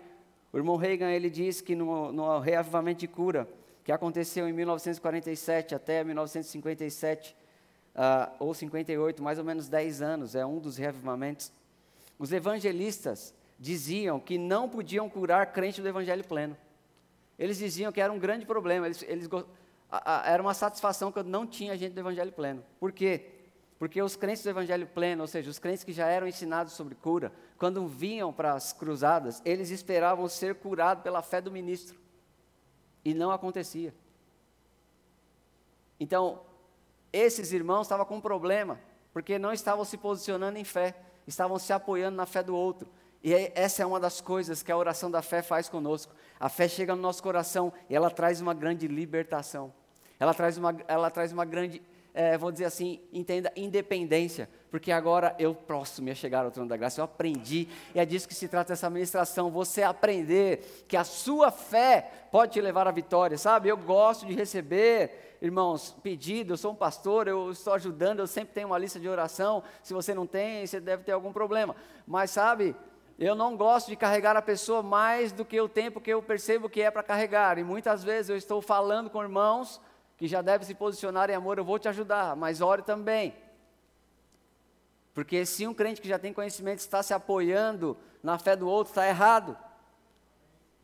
[0.53, 3.49] O irmão Reagan, ele diz que no, no reavivamento de cura,
[3.85, 7.35] que aconteceu em 1947 até 1957, uh,
[7.95, 11.53] ah, ou 58, mais ou menos 10 anos, é um dos reavivamentos,
[12.19, 16.57] os evangelistas diziam que não podiam curar crente do evangelho pleno.
[17.39, 19.29] Eles diziam que era um grande problema, eles, eles,
[19.91, 22.65] a, a, era uma satisfação que eu não tinha gente do evangelho pleno.
[22.81, 23.36] Por quê?
[23.79, 26.95] Porque os crentes do evangelho pleno, ou seja, os crentes que já eram ensinados sobre
[26.95, 31.99] cura, quando vinham para as cruzadas, eles esperavam ser curados pela fé do ministro.
[33.05, 33.95] E não acontecia.
[36.01, 36.41] Então,
[37.13, 38.81] esses irmãos estavam com um problema,
[39.13, 40.95] porque não estavam se posicionando em fé,
[41.27, 42.89] estavam se apoiando na fé do outro.
[43.23, 46.15] E essa é uma das coisas que a oração da fé faz conosco.
[46.39, 49.73] A fé chega no nosso coração e ela traz uma grande libertação.
[50.19, 51.83] Ela traz uma, ela traz uma grande
[52.17, 56.75] é, vou dizer assim, entenda, independência, porque agora eu posso me chegar ao trono da
[56.75, 61.05] graça, eu aprendi, e é disso que se trata essa ministração, você aprender que a
[61.05, 63.69] sua fé pode te levar à vitória, sabe?
[63.69, 68.55] Eu gosto de receber, irmãos, pedido, eu sou um pastor, eu estou ajudando, eu sempre
[68.55, 71.77] tenho uma lista de oração, se você não tem, você deve ter algum problema,
[72.07, 72.75] mas sabe,
[73.19, 76.67] eu não gosto de carregar a pessoa mais do que o tempo que eu percebo
[76.67, 79.83] que é para carregar, e muitas vezes eu estou falando com irmãos,
[80.17, 83.35] que já deve se posicionar em amor, eu vou te ajudar, mas ore também.
[85.13, 88.91] Porque se um crente que já tem conhecimento está se apoiando na fé do outro,
[88.91, 89.57] está errado.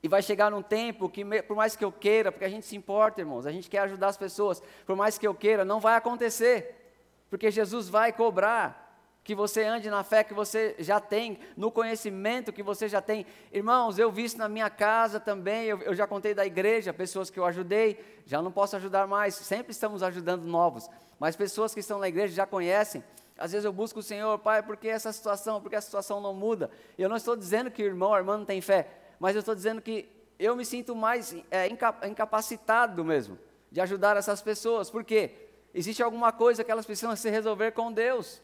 [0.03, 2.75] E vai chegar num tempo que, por mais que eu queira, porque a gente se
[2.75, 5.97] importa, irmãos, a gente quer ajudar as pessoas, por mais que eu queira, não vai
[5.97, 6.95] acontecer.
[7.31, 8.82] Porque Jesus vai cobrar
[9.25, 13.25] que você ande na fé que você já tem, no conhecimento que você já tem.
[13.53, 17.31] Irmãos, eu vi isso na minha casa também, eu, eu, já contei da igreja, pessoas
[17.31, 21.81] que eu ajudei, já não posso ajudar mais, sempre estamos ajudando novos, mas pessoas que
[21.81, 23.03] estão na igreja já conhecem.
[23.39, 26.35] Às vezes eu busco o Senhor, Pai, por que essa situação, porque a situação não
[26.35, 26.71] muda?
[26.99, 29.55] Eu não estou dizendo que o irmão ou irmã não tem fé, mas eu estou
[29.55, 30.09] dizendo que
[30.39, 31.69] eu me sinto mais é,
[32.09, 33.39] incapacitado mesmo
[33.71, 35.31] de ajudar essas pessoas, porque
[35.73, 38.43] existe alguma coisa que elas precisam se resolver com Deus.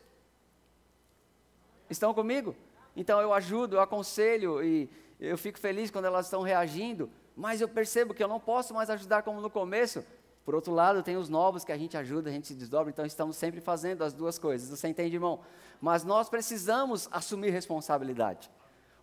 [1.90, 2.54] Estão comigo?
[2.96, 4.88] Então eu ajudo, eu aconselho e
[5.20, 8.90] eu fico feliz quando elas estão reagindo, mas eu percebo que eu não posso mais
[8.90, 10.04] ajudar como no começo.
[10.44, 13.04] Por outro lado, tem os novos que a gente ajuda, a gente se desdobra, então
[13.04, 14.70] estamos sempre fazendo as duas coisas.
[14.70, 15.40] Você entende, irmão?
[15.80, 18.50] Mas nós precisamos assumir responsabilidade.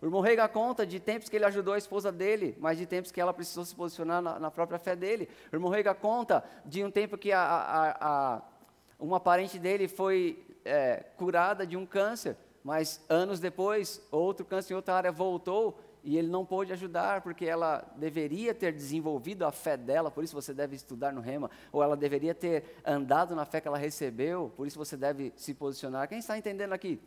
[0.00, 3.10] O irmão Rega conta de tempos que ele ajudou a esposa dele, mas de tempos
[3.10, 5.28] que ela precisou se posicionar na, na própria fé dele.
[5.50, 8.42] O irmão Rega conta de um tempo que a, a, a,
[8.98, 12.36] uma parente dele foi é, curada de um câncer.
[12.66, 17.44] Mas anos depois, outro câncer em outra área voltou e ele não pôde ajudar porque
[17.44, 21.80] ela deveria ter desenvolvido a fé dela, por isso você deve estudar no rema, ou
[21.80, 26.08] ela deveria ter andado na fé que ela recebeu, por isso você deve se posicionar.
[26.08, 27.00] Quem está entendendo aqui?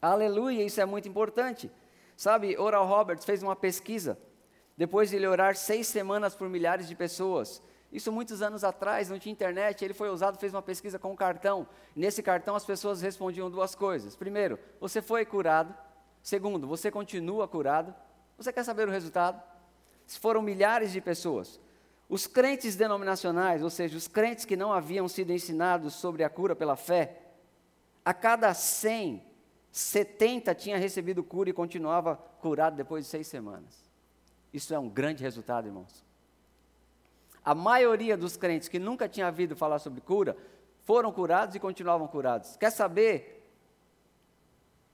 [0.00, 1.70] Aleluia, isso é muito importante.
[2.16, 4.18] Sabe, Oral Roberts fez uma pesquisa,
[4.74, 7.60] depois de ele orar seis semanas por milhares de pessoas,
[7.92, 11.16] isso muitos anos atrás, não tinha internet, ele foi usado, fez uma pesquisa com um
[11.16, 11.68] cartão.
[11.94, 14.16] Nesse cartão as pessoas respondiam duas coisas.
[14.16, 15.74] Primeiro, você foi curado.
[16.22, 17.94] Segundo, você continua curado.
[18.38, 19.42] Você quer saber o resultado?
[20.06, 21.60] Foram milhares de pessoas.
[22.08, 26.56] Os crentes denominacionais, ou seja, os crentes que não haviam sido ensinados sobre a cura
[26.56, 27.20] pela fé,
[28.02, 29.22] a cada 100,
[29.70, 33.90] 70 tinha recebido cura e continuava curado depois de seis semanas.
[34.52, 36.11] Isso é um grande resultado, irmãos.
[37.44, 40.36] A maioria dos crentes que nunca tinha ouvido falar sobre cura
[40.84, 42.56] foram curados e continuavam curados.
[42.56, 43.48] Quer saber?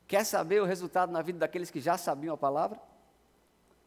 [0.07, 2.81] Quer saber o resultado na vida daqueles que já sabiam a palavra?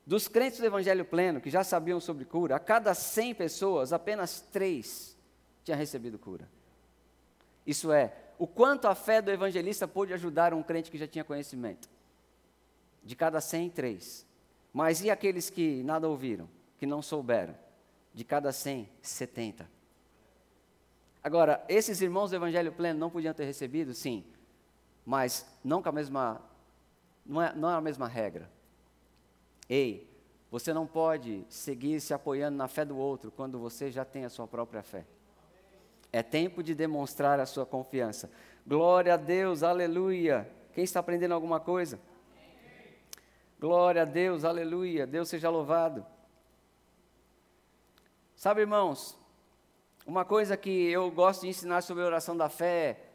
[0.05, 4.41] Dos crentes do Evangelho pleno, que já sabiam sobre cura, a cada 100 pessoas, apenas
[4.41, 5.17] três
[5.63, 6.47] tinham recebido cura.
[7.65, 11.23] Isso é, o quanto a fé do evangelista pôde ajudar um crente que já tinha
[11.23, 11.87] conhecimento.
[13.03, 14.25] De cada 100, três.
[14.73, 17.55] Mas e aqueles que nada ouviram, que não souberam?
[18.13, 19.69] De cada 100, 70.
[21.23, 23.93] Agora, esses irmãos do Evangelho Pleno não podiam ter recebido?
[23.93, 24.25] Sim.
[25.05, 26.41] Mas não com a mesma.
[27.25, 28.49] Não é, não é a mesma regra.
[29.69, 30.09] Ei,
[30.49, 34.29] você não pode seguir se apoiando na fé do outro quando você já tem a
[34.29, 35.05] sua própria fé.
[36.11, 38.29] É tempo de demonstrar a sua confiança.
[38.67, 40.49] Glória a Deus, aleluia.
[40.73, 41.99] Quem está aprendendo alguma coisa?
[43.59, 45.07] Glória a Deus, aleluia.
[45.07, 46.05] Deus seja louvado.
[48.41, 49.15] Sabe, irmãos,
[50.03, 53.05] uma coisa que eu gosto de ensinar sobre a oração da fé é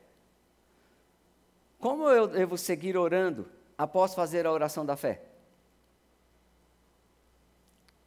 [1.81, 5.21] como eu devo seguir orando após fazer a oração da fé?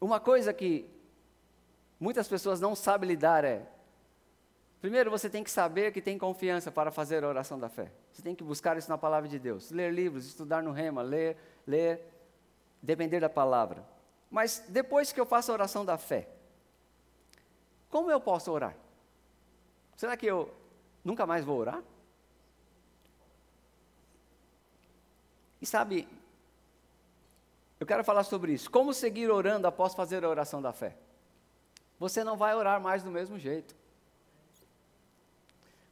[0.00, 0.88] Uma coisa que
[2.00, 3.66] muitas pessoas não sabem lidar é
[4.80, 7.92] Primeiro, você tem que saber que tem confiança para fazer a oração da fé.
[8.10, 9.70] Você tem que buscar isso na palavra de Deus.
[9.70, 12.00] Ler livros, estudar no rema, ler, ler,
[12.80, 13.86] depender da palavra.
[14.30, 16.39] Mas depois que eu faço a oração da fé,
[17.90, 18.74] como eu posso orar?
[19.96, 20.52] Será que eu
[21.04, 21.82] nunca mais vou orar?
[25.60, 26.08] E sabe,
[27.78, 28.70] eu quero falar sobre isso.
[28.70, 30.96] Como seguir orando após fazer a oração da fé?
[31.98, 33.74] Você não vai orar mais do mesmo jeito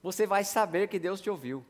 [0.02, 1.64] você vai saber que Deus te ouviu.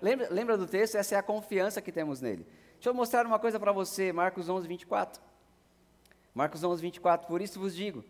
[0.00, 0.96] Lembra, lembra do texto?
[0.96, 2.46] Essa é a confiança que temos nele.
[2.74, 5.22] Deixa eu mostrar uma coisa para você, Marcos 11, 24.
[6.34, 7.28] Marcos 11, 24.
[7.28, 8.04] Por isso vos digo,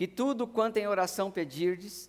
[0.00, 2.08] que tudo quanto em oração pedirdes,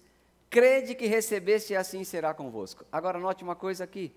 [0.50, 2.86] crede que recebeste e assim será convosco.
[2.90, 4.16] Agora note uma coisa aqui.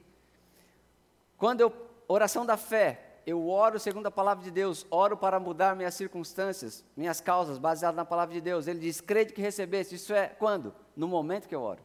[1.37, 1.73] Quando eu,
[2.07, 6.85] oração da fé, eu oro segundo a palavra de Deus, oro para mudar minhas circunstâncias,
[6.97, 8.69] minhas causas, baseado na palavra de Deus.
[8.69, 9.97] Ele diz, crede que recebeste.
[9.97, 10.73] Isso é quando?
[10.97, 11.83] No momento que eu oro.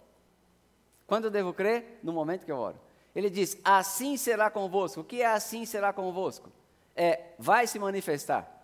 [1.08, 2.02] Quando eu devo crer?
[2.04, 2.80] No momento que eu oro.
[3.15, 5.02] Ele diz: Assim será convosco.
[5.02, 6.52] O que é assim será convosco?
[6.95, 8.59] É, vai se manifestar.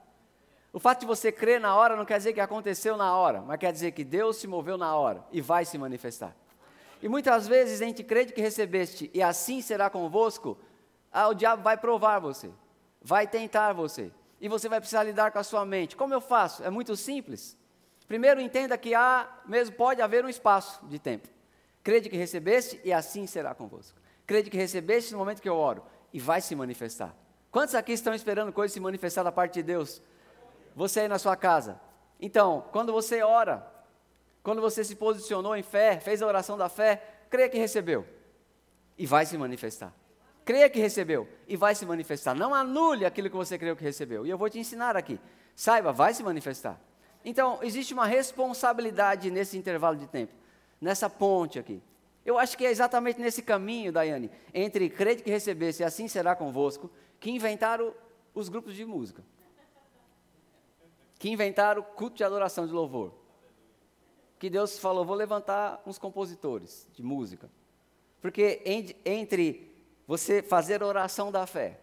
[0.75, 3.57] O fato de você crer na hora não quer dizer que aconteceu na hora, mas
[3.57, 6.35] quer dizer que Deus se moveu na hora e vai se manifestar.
[7.01, 10.57] E muitas vezes a gente crê que recebeste e assim será convosco,
[11.13, 12.51] ah, o diabo vai provar você,
[13.01, 14.11] vai tentar você,
[14.41, 15.95] e você vai precisar lidar com a sua mente.
[15.95, 16.61] Como eu faço?
[16.61, 17.57] É muito simples.
[18.05, 21.29] Primeiro entenda que há, mesmo pode haver um espaço de tempo.
[21.85, 23.97] Crede que recebeste e assim será convosco.
[24.27, 27.15] Crede que recebeste no momento que eu oro e vai se manifestar.
[27.49, 30.01] Quantos aqui estão esperando coisa se manifestar da parte de Deus?
[30.75, 31.79] Você aí na sua casa.
[32.19, 33.65] Então, quando você ora,
[34.43, 38.05] quando você se posicionou em fé, fez a oração da fé, creia que recebeu
[38.97, 39.93] e vai se manifestar.
[40.43, 42.35] Creia que recebeu e vai se manifestar.
[42.35, 44.25] Não anule aquilo que você creu que recebeu.
[44.25, 45.19] E eu vou te ensinar aqui.
[45.55, 46.79] Saiba, vai se manifestar.
[47.23, 50.33] Então, existe uma responsabilidade nesse intervalo de tempo
[50.79, 51.81] nessa ponte aqui.
[52.25, 56.35] Eu acho que é exatamente nesse caminho, Daiane, entre crede que recebesse e assim será
[56.35, 57.93] convosco, que inventaram
[58.33, 59.23] os grupos de música.
[61.17, 63.13] Que inventaram o culto de adoração de louvor.
[64.38, 67.49] Que Deus falou, vou levantar uns compositores de música.
[68.21, 68.62] Porque
[69.06, 69.75] entre
[70.08, 71.80] você fazer a oração da fé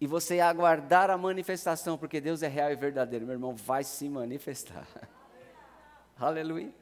[0.00, 4.08] e você aguardar a manifestação, porque Deus é real e verdadeiro, meu irmão, vai se
[4.08, 4.86] manifestar.
[6.16, 6.72] Aleluia.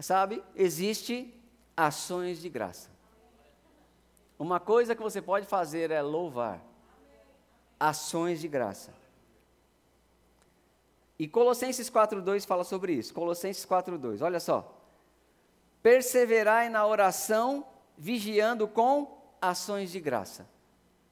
[0.00, 1.32] Sabe, existe
[1.76, 2.90] ações de graça.
[4.38, 6.62] Uma coisa que você pode fazer é louvar.
[7.78, 8.92] Ações de graça.
[11.18, 13.14] E Colossenses 4:2 fala sobre isso.
[13.14, 14.22] Colossenses 4:2.
[14.22, 14.74] Olha só.
[15.82, 20.46] Perseverai na oração, vigiando com ações de graça.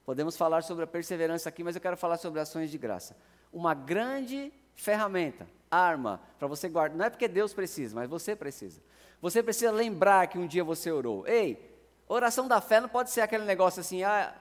[0.04, 3.16] Podemos falar sobre a perseverança aqui, mas eu quero falar sobre ações de graça.
[3.52, 6.96] Uma grande ferramenta arma para você guardar.
[6.96, 8.80] Não é porque Deus precisa, mas você precisa.
[9.20, 11.26] Você precisa lembrar que um dia você orou.
[11.26, 11.74] Ei,
[12.06, 14.34] oração da fé não pode ser aquele negócio assim, ah,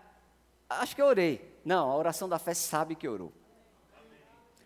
[0.69, 1.59] acho que eu orei.
[1.63, 3.31] Não, a oração da fé sabe que orou.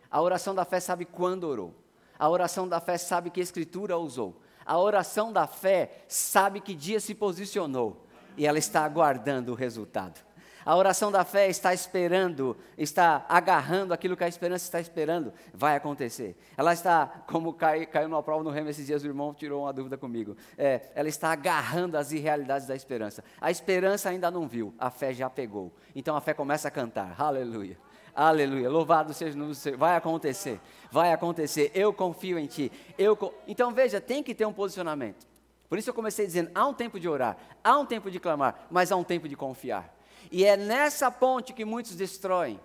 [0.09, 1.73] A oração da fé sabe quando orou.
[2.17, 4.41] A oração da fé sabe que escritura usou.
[4.65, 8.05] A oração da fé sabe que dia se posicionou.
[8.35, 10.27] E ela está aguardando o resultado.
[10.67, 15.77] A oração da fé está esperando, está agarrando aquilo que a esperança está esperando, vai
[15.77, 16.35] acontecer.
[16.57, 19.71] Ela está, como cai, caiu numa prova no remo esses dias, o irmão tirou uma
[19.71, 20.35] dúvida comigo.
[20.57, 23.23] É, ela está agarrando as irrealidades da esperança.
[23.39, 25.71] A esperança ainda não viu, a fé já pegou.
[25.95, 27.77] Então a fé começa a cantar, aleluia.
[28.19, 28.67] Aleluia.
[28.67, 29.77] Louvado seja o nome do Senhor.
[29.77, 30.59] Vai acontecer.
[30.91, 31.71] Vai acontecer.
[31.75, 32.71] Eu confio em ti.
[32.97, 33.15] Eu
[33.47, 35.27] Então veja, tem que ter um posicionamento.
[35.69, 38.65] Por isso eu comecei dizendo: há um tempo de orar, há um tempo de clamar,
[38.71, 39.95] mas há um tempo de confiar.
[40.31, 42.59] E é nessa ponte que muitos destroem.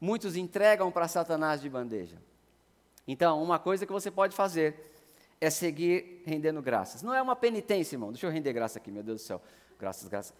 [0.00, 2.16] Muitos entregam para Satanás de bandeja.
[3.06, 4.94] Então, uma coisa que você pode fazer
[5.40, 7.02] é seguir rendendo graças.
[7.02, 8.12] Não é uma penitência, irmão.
[8.12, 9.42] Deixa eu render graça aqui, meu Deus do céu.
[9.76, 10.32] Graças, graças.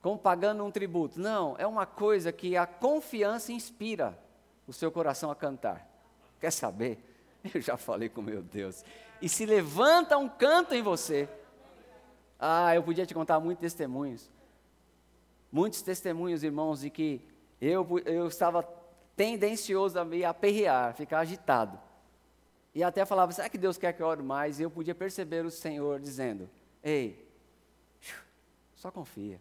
[0.00, 1.20] Como pagando um tributo.
[1.20, 4.18] Não, é uma coisa que a confiança inspira
[4.66, 5.86] o seu coração a cantar.
[6.40, 7.04] Quer saber?
[7.54, 8.84] Eu já falei com meu Deus.
[9.20, 11.28] E se levanta um canto em você.
[12.38, 14.30] Ah, eu podia te contar muitos testemunhos.
[15.52, 17.20] Muitos testemunhos, irmãos, de que
[17.60, 18.62] eu, eu estava
[19.14, 21.78] tendencioso a me aperrear, ficar agitado.
[22.74, 24.58] E até falava, será que Deus quer que eu ore mais?
[24.58, 26.48] E eu podia perceber o Senhor dizendo,
[26.82, 27.28] ei,
[28.74, 29.40] só confia.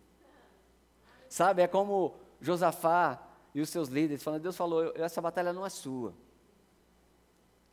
[1.29, 3.23] Sabe, é como Josafá
[3.53, 6.13] e os seus líderes falando, Deus falou, essa batalha não é sua.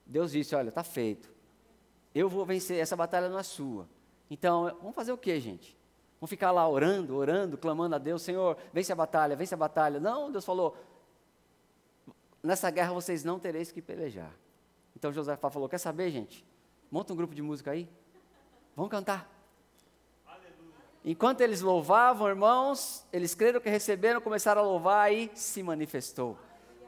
[0.05, 1.29] Deus disse, olha, está feito.
[2.15, 3.89] Eu vou vencer, essa batalha não é sua.
[4.31, 5.77] Então, vamos fazer o que, gente?
[6.21, 9.99] Vamos ficar lá orando, orando, clamando a Deus, Senhor, vence a batalha, vence a batalha.
[9.99, 10.77] Não, Deus falou,
[12.43, 14.33] nessa guerra vocês não tereis que pelejar.
[14.95, 16.45] Então Josafá falou: Quer saber, gente?
[16.91, 17.89] Monta um grupo de música aí.
[18.75, 19.36] Vamos cantar.
[21.09, 26.37] Enquanto eles louvavam, irmãos, eles creram que receberam, começaram a louvar e se manifestou.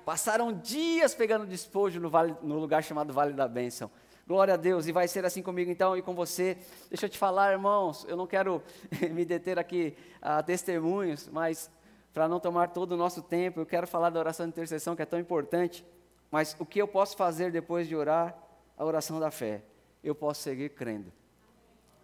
[0.05, 3.89] Passaram dias pegando despojo no, vale, no lugar chamado Vale da Bênção.
[4.27, 6.59] Glória a Deus, e vai ser assim comigo então e com você.
[6.89, 8.61] Deixa eu te falar, irmãos, eu não quero
[9.13, 11.71] me deter aqui a testemunhos, mas
[12.13, 15.03] para não tomar todo o nosso tempo, eu quero falar da oração de intercessão que
[15.03, 15.87] é tão importante.
[16.29, 18.37] Mas o que eu posso fazer depois de orar
[18.77, 19.63] a oração da fé?
[20.03, 21.13] Eu posso seguir crendo.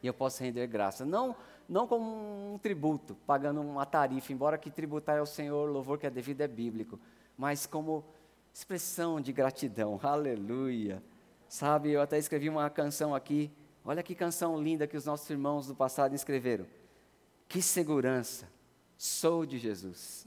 [0.00, 1.04] E eu posso render graça.
[1.04, 1.34] Não,
[1.68, 6.10] não como um tributo, pagando uma tarifa, embora que tributar ao Senhor, louvor que é
[6.10, 6.98] devido é bíblico,
[7.36, 8.04] mas como
[8.52, 9.98] expressão de gratidão.
[10.02, 11.02] Aleluia.
[11.48, 13.50] Sabe, eu até escrevi uma canção aqui.
[13.84, 16.66] Olha que canção linda que os nossos irmãos do passado escreveram.
[17.48, 18.48] Que segurança
[18.96, 20.26] sou de Jesus.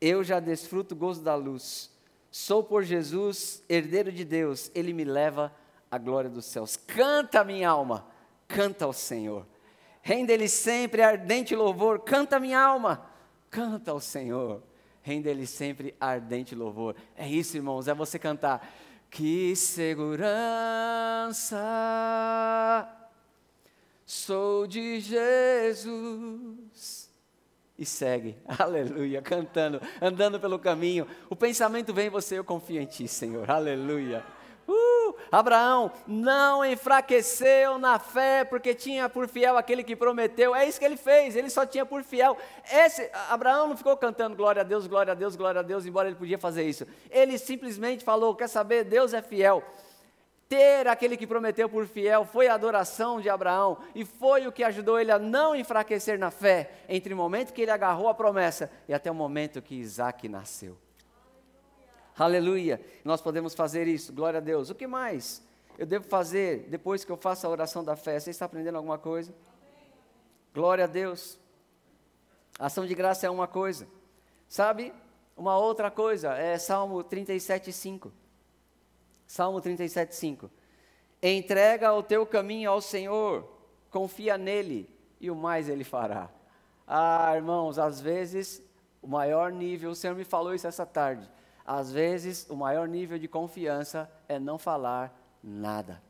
[0.00, 1.90] Eu já desfruto o gozo da luz
[2.30, 5.52] Sou por Jesus herdeiro de Deus, ele me leva
[5.90, 6.76] à glória dos céus.
[6.76, 8.06] Canta, minha alma,
[8.46, 9.46] canta ao Senhor.
[10.08, 13.04] Rende-lhe sempre ardente louvor, canta, minha alma,
[13.50, 14.62] canta ao Senhor.
[15.02, 16.96] Rende-lhe sempre ardente louvor.
[17.14, 18.66] É isso, irmãos, é você cantar.
[19.10, 21.58] Que segurança
[24.06, 27.10] sou de Jesus
[27.78, 31.06] e segue, aleluia, cantando, andando pelo caminho.
[31.28, 34.24] O pensamento vem em você, eu confio em ti, Senhor, aleluia.
[34.66, 34.97] Uh,
[35.30, 40.54] Abraão não enfraqueceu na fé porque tinha por fiel aquele que prometeu.
[40.54, 42.36] É isso que ele fez, ele só tinha por fiel.
[42.70, 46.08] Esse, Abraão não ficou cantando glória a Deus, glória a Deus, glória a Deus, embora
[46.08, 46.86] ele podia fazer isso.
[47.10, 48.84] Ele simplesmente falou: Quer saber?
[48.84, 49.62] Deus é fiel
[50.48, 54.64] ter aquele que prometeu por fiel foi a adoração de Abraão e foi o que
[54.64, 58.70] ajudou ele a não enfraquecer na fé entre o momento que ele agarrou a promessa
[58.88, 60.78] e até o momento que Isaac nasceu.
[62.18, 62.80] Aleluia.
[63.04, 64.70] Nós podemos fazer isso, glória a Deus.
[64.70, 65.40] O que mais
[65.78, 68.18] eu devo fazer depois que eu faço a oração da fé?
[68.18, 69.32] Você está aprendendo alguma coisa?
[70.52, 71.38] Glória a Deus.
[72.58, 73.86] Ação de graça é uma coisa.
[74.48, 74.92] Sabe?
[75.36, 78.12] Uma outra coisa é Salmo 37, 5.
[79.24, 80.50] Salmo 37, 5.
[81.22, 83.48] Entrega o teu caminho ao Senhor,
[83.90, 86.28] confia nele e o mais ele fará.
[86.84, 88.60] Ah, irmãos, às vezes
[89.00, 91.37] o maior nível, o Senhor me falou isso essa tarde.
[91.70, 95.14] Às vezes o maior nível de confiança é não falar
[95.44, 96.00] nada.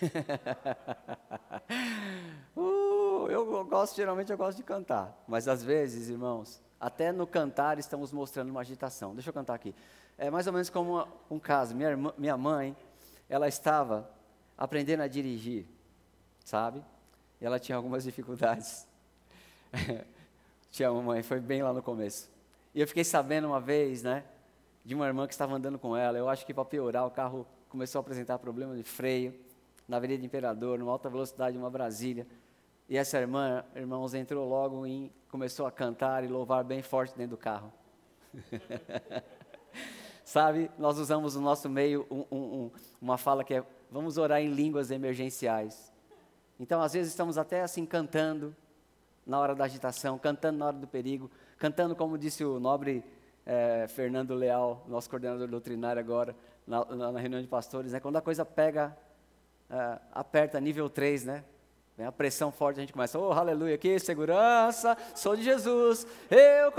[2.56, 7.78] uh, eu gosto, geralmente eu gosto de cantar, mas às vezes, irmãos, até no cantar
[7.78, 9.12] estamos mostrando uma agitação.
[9.12, 9.74] Deixa eu cantar aqui.
[10.16, 11.74] É mais ou menos como um caso.
[11.74, 12.74] Minha, irmã, minha mãe,
[13.28, 14.10] ela estava
[14.56, 15.66] aprendendo a dirigir,
[16.46, 16.82] sabe?
[17.42, 18.88] E ela tinha algumas dificuldades.
[20.70, 22.30] tinha uma mãe, foi bem lá no começo.
[22.74, 24.24] E eu fiquei sabendo uma vez, né,
[24.84, 26.16] de uma irmã que estava andando com ela.
[26.16, 29.34] Eu acho que para piorar, o carro começou a apresentar problemas de freio
[29.86, 32.26] na Avenida Imperador, numa alta velocidade, uma Brasília.
[32.88, 37.36] E essa irmã, irmãos, entrou logo e começou a cantar e louvar bem forte dentro
[37.36, 37.72] do carro.
[40.24, 44.48] Sabe, nós usamos no nosso meio um, um, uma fala que é: vamos orar em
[44.48, 45.92] línguas emergenciais.
[46.58, 48.54] Então, às vezes, estamos até assim cantando
[49.26, 53.04] na hora da agitação, cantando na hora do perigo, cantando, como disse o nobre
[53.46, 56.34] é, Fernando Leal, nosso coordenador doutrinário agora,
[56.66, 58.96] na, na, reunião de pastores, né, quando a coisa pega,
[59.68, 61.44] é, aperta nível 3, né?
[62.00, 66.06] Vem a pressão forte, a gente começa, oh, aleluia, aqui, segurança, sou de Jesus.
[66.30, 66.72] Eu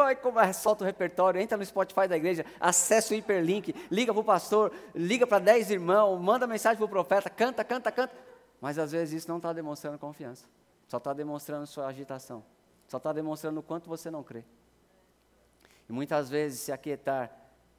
[0.51, 4.71] solto o repertório, entra no Spotify da igreja, acessa o hiperlink, liga para o pastor,
[4.95, 8.15] liga para dez irmãos, manda mensagem para o profeta, canta, canta, canta.
[8.59, 10.47] Mas às vezes isso não está demonstrando confiança,
[10.91, 12.43] só está demonstrando sua agitação,
[12.85, 14.43] só está demonstrando o quanto você não crê.
[15.87, 17.31] E muitas vezes se aquietar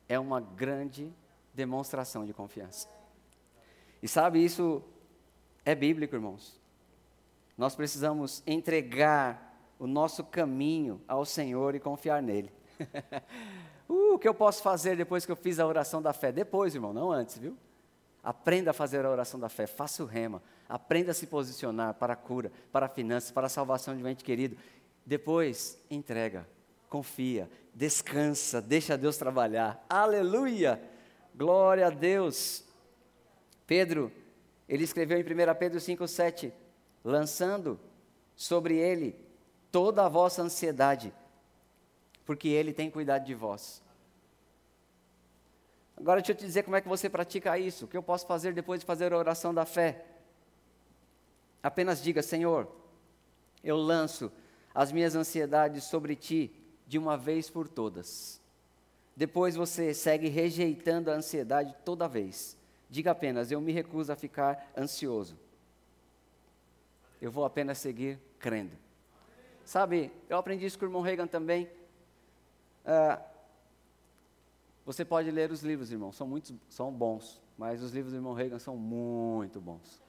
[0.08, 1.12] é uma grande
[1.52, 2.88] demonstração de confiança.
[4.02, 4.82] E sabe, isso
[5.62, 6.58] é bíblico, irmãos.
[7.54, 12.50] Nós precisamos entregar o nosso caminho ao Senhor e confiar nele.
[13.90, 16.32] uh, o que eu posso fazer depois que eu fiz a oração da fé?
[16.32, 17.58] Depois, irmão, não antes, viu?
[18.22, 22.12] Aprenda a fazer a oração da fé, faça o rema, aprenda a se posicionar para
[22.12, 24.56] a cura, para a finança, para a salvação de um ente querido.
[25.04, 26.48] Depois, entrega,
[26.88, 29.84] confia, descansa, deixa Deus trabalhar.
[29.88, 30.80] Aleluia!
[31.34, 32.64] Glória a Deus.
[33.66, 34.12] Pedro,
[34.68, 36.52] ele escreveu em 1 Pedro 5,7:
[37.02, 37.80] lançando
[38.36, 39.16] sobre ele
[39.70, 41.12] toda a vossa ansiedade,
[42.24, 43.82] porque ele tem cuidado de vós.
[45.96, 48.26] Agora deixa eu te dizer como é que você pratica isso, o que eu posso
[48.26, 50.04] fazer depois de fazer a oração da fé.
[51.62, 52.70] Apenas diga, Senhor,
[53.62, 54.32] eu lanço
[54.74, 56.52] as minhas ansiedades sobre ti
[56.86, 58.40] de uma vez por todas.
[59.16, 62.56] Depois você segue rejeitando a ansiedade toda vez.
[62.88, 65.36] Diga apenas, eu me recuso a ficar ansioso
[67.22, 68.76] eu vou apenas seguir crendo.
[69.64, 71.70] Sabe, eu aprendi isso com o irmão Reagan também.
[72.84, 73.22] Uh,
[74.84, 78.32] você pode ler os livros, irmão, são, muito, são bons, mas os livros do irmão
[78.32, 80.02] Reagan são muito bons.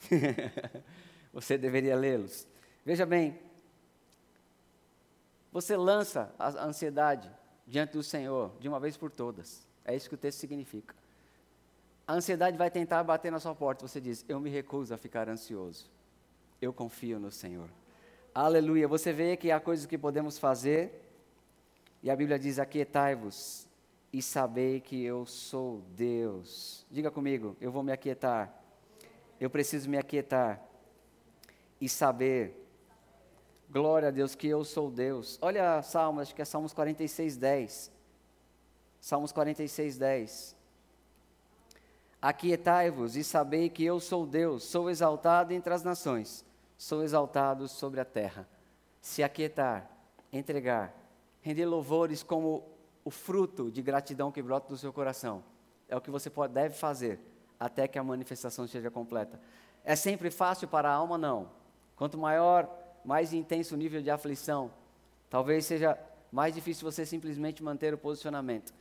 [1.32, 2.46] você deveria lê-los.
[2.84, 3.38] Veja bem,
[5.50, 7.30] você lança a ansiedade
[7.66, 9.66] diante do Senhor de uma vez por todas.
[9.84, 10.94] É isso que o texto significa.
[12.06, 13.86] A ansiedade vai tentar bater na sua porta.
[13.86, 15.90] Você diz: Eu me recuso a ficar ansioso.
[16.60, 17.68] Eu confio no Senhor.
[18.34, 18.88] Aleluia.
[18.88, 21.11] Você vê que há coisas que podemos fazer.
[22.02, 23.68] E a Bíblia diz: Aquietai-vos
[24.12, 26.84] e sabei que eu sou Deus.
[26.90, 28.52] Diga comigo: Eu vou me aquietar.
[29.38, 30.60] Eu preciso me aquietar
[31.80, 32.58] e saber.
[33.70, 35.38] Glória a Deus que eu sou Deus.
[35.40, 37.92] Olha Salmos, acho que é Salmos 46, 10.
[39.00, 40.56] Salmos 46, 10.
[42.20, 46.44] Aquietai-vos e sabei que eu sou Deus, sou exaltado entre as nações,
[46.78, 48.46] sou exaltado sobre a terra.
[49.00, 49.90] Se aquietar,
[50.32, 50.94] entregar,
[51.42, 52.64] render louvores como
[53.04, 55.44] o fruto de gratidão que brota do seu coração,
[55.88, 57.20] é o que você pode, deve fazer
[57.60, 59.38] até que a manifestação seja completa.
[59.84, 61.18] É sempre fácil para a alma?
[61.18, 61.50] Não.
[61.96, 62.70] Quanto maior,
[63.04, 64.70] mais intenso o nível de aflição,
[65.28, 65.98] talvez seja
[66.30, 68.72] mais difícil você simplesmente manter o posicionamento.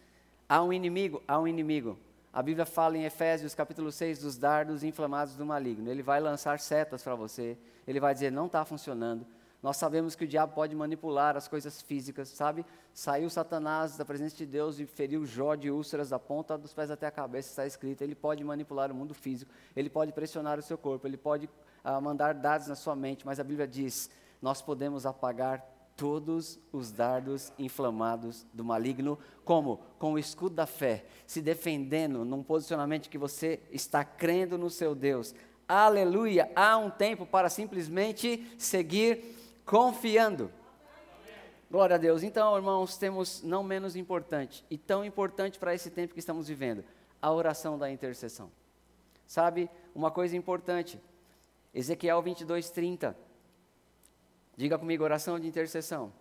[0.47, 1.97] Há um inimigo, há um inimigo
[2.33, 5.91] a Bíblia fala em Efésios capítulo 6 dos dardos inflamados do maligno.
[5.91, 9.25] Ele vai lançar setas para você, ele vai dizer: não está funcionando.
[9.61, 12.65] Nós sabemos que o diabo pode manipular as coisas físicas, sabe?
[12.93, 16.89] Saiu Satanás da presença de Deus e feriu Jó de úlceras da ponta dos pés
[16.89, 18.01] até a cabeça, está escrito.
[18.01, 21.47] Ele pode manipular o mundo físico, ele pode pressionar o seu corpo, ele pode
[21.83, 24.09] ah, mandar dados na sua mente, mas a Bíblia diz:
[24.41, 25.63] nós podemos apagar
[25.95, 29.77] todos os dardos inflamados do maligno, como?
[29.99, 34.95] Com o escudo da fé, se defendendo num posicionamento que você está crendo no seu
[34.95, 35.35] Deus.
[35.67, 36.51] Aleluia!
[36.55, 40.51] Há um tempo para simplesmente seguir confiando.
[41.69, 42.21] Glória a Deus.
[42.23, 46.83] Então, irmãos, temos não menos importante e tão importante para esse tempo que estamos vivendo,
[47.21, 48.51] a oração da intercessão.
[49.25, 51.01] Sabe, uma coisa importante,
[51.73, 53.17] Ezequiel 22, 30.
[54.57, 56.11] Diga comigo, oração de intercessão.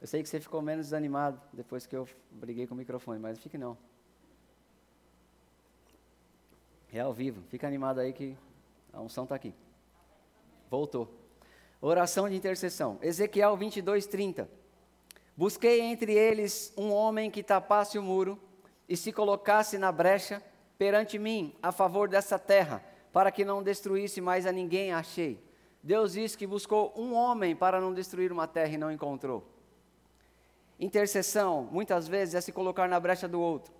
[0.00, 3.38] Eu sei que você ficou menos desanimado depois que eu briguei com o microfone, mas
[3.40, 3.76] fique não.
[6.92, 7.42] É ao vivo.
[7.48, 8.36] Fica animado aí que
[8.92, 9.52] a unção está aqui.
[10.70, 11.17] Voltou.
[11.80, 12.98] Oração de intercessão.
[13.00, 14.50] Ezequiel 22, 30.
[15.36, 18.36] Busquei entre eles um homem que tapasse o muro
[18.88, 20.42] e se colocasse na brecha
[20.76, 25.40] perante mim a favor dessa terra, para que não destruísse mais a ninguém, achei.
[25.80, 29.46] Deus disse que buscou um homem para não destruir uma terra e não encontrou.
[30.80, 33.72] Intercessão, muitas vezes, é se colocar na brecha do outro.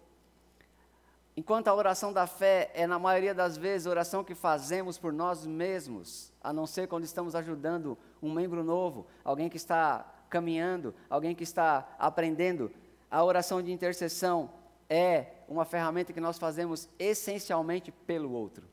[1.39, 5.13] Enquanto a oração da fé é, na maioria das vezes, a oração que fazemos por
[5.13, 10.93] nós mesmos, a não ser quando estamos ajudando um membro novo, alguém que está caminhando,
[11.09, 12.73] alguém que está aprendendo.
[13.09, 14.51] A oração de intercessão
[14.91, 18.67] é uma ferramenta que nós fazemos essencialmente pelo outro.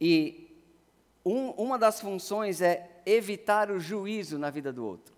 [0.00, 0.60] E
[1.24, 5.15] um, uma das funções é evitar o juízo na vida do outro.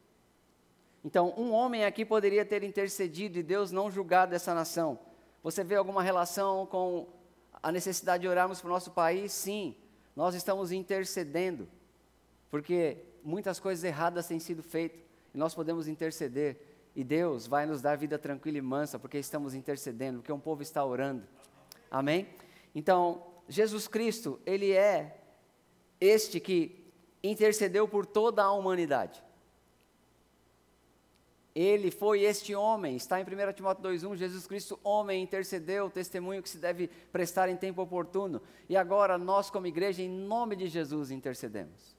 [1.08, 4.98] Então, um homem aqui poderia ter intercedido e Deus não julgado essa nação.
[5.42, 7.08] Você vê alguma relação com
[7.62, 9.32] a necessidade de orarmos para o nosso país?
[9.32, 9.74] Sim,
[10.14, 11.66] nós estamos intercedendo,
[12.50, 15.00] porque muitas coisas erradas têm sido feitas
[15.34, 16.60] e nós podemos interceder.
[16.94, 20.60] E Deus vai nos dar vida tranquila e mansa, porque estamos intercedendo, porque um povo
[20.60, 21.26] está orando.
[21.90, 22.28] Amém?
[22.74, 25.22] Então, Jesus Cristo, Ele é
[25.98, 26.92] este que
[27.22, 29.26] intercedeu por toda a humanidade.
[31.54, 36.48] Ele foi este homem, está em 1 Timóteo 2,1, Jesus Cristo, homem, intercedeu, testemunho que
[36.48, 38.40] se deve prestar em tempo oportuno.
[38.68, 41.96] E agora nós, como igreja, em nome de Jesus, intercedemos.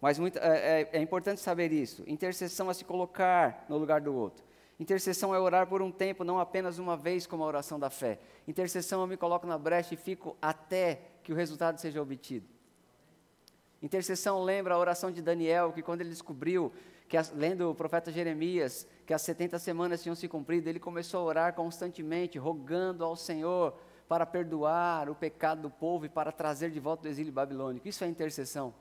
[0.00, 2.04] Mas muito, é, é, é importante saber isso.
[2.06, 4.44] Intercessão é se colocar no lugar do outro.
[4.78, 8.18] Intercessão é orar por um tempo, não apenas uma vez, como a oração da fé.
[8.48, 12.46] Intercessão eu me coloco na brecha e fico até que o resultado seja obtido.
[13.82, 16.72] Intercessão lembra a oração de Daniel, que quando ele descobriu,
[17.10, 21.24] que lendo o profeta Jeremias, que as 70 semanas tinham se cumprido, ele começou a
[21.24, 23.76] orar constantemente, rogando ao Senhor
[24.08, 27.88] para perdoar o pecado do povo e para trazer de volta do exílio babilônico.
[27.88, 28.72] Isso é intercessão.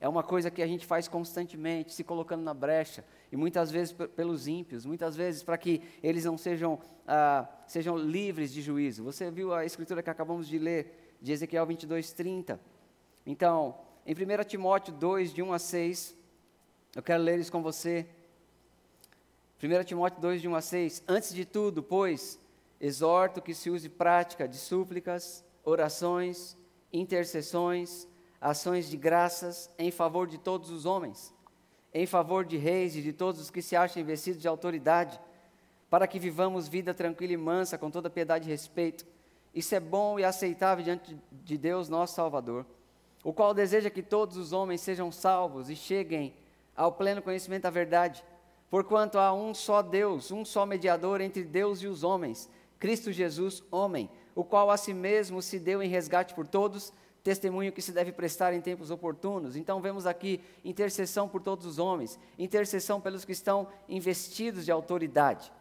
[0.00, 3.94] É uma coisa que a gente faz constantemente, se colocando na brecha, e muitas vezes
[4.16, 9.04] pelos ímpios, muitas vezes para que eles não sejam, ah, sejam livres de juízo.
[9.04, 12.58] Você viu a escritura que acabamos de ler, de Ezequiel 22, 30.
[13.26, 13.76] Então,
[14.06, 16.21] em 1 Timóteo 2, de 1 a 6,
[16.94, 18.06] eu quero ler isso com você.
[19.62, 21.04] 1 Timóteo 2, de 1 a 6.
[21.08, 22.38] Antes de tudo, pois,
[22.80, 26.56] exorto que se use prática de súplicas, orações,
[26.92, 28.06] intercessões,
[28.40, 31.32] ações de graças em favor de todos os homens,
[31.94, 35.18] em favor de reis e de todos os que se acham investidos de autoridade,
[35.88, 39.06] para que vivamos vida tranquila e mansa, com toda piedade e respeito.
[39.54, 42.66] Isso é bom e aceitável diante de Deus, nosso Salvador
[43.24, 46.34] o qual deseja que todos os homens sejam salvos e cheguem
[46.76, 48.24] ao pleno conhecimento da verdade.
[48.70, 52.48] Porquanto há um só Deus, um só mediador entre Deus e os homens,
[52.78, 56.92] Cristo Jesus, homem, o qual a si mesmo se deu em resgate por todos,
[57.22, 59.56] testemunho que se deve prestar em tempos oportunos.
[59.56, 65.52] Então vemos aqui intercessão por todos os homens, intercessão pelos que estão investidos de autoridade.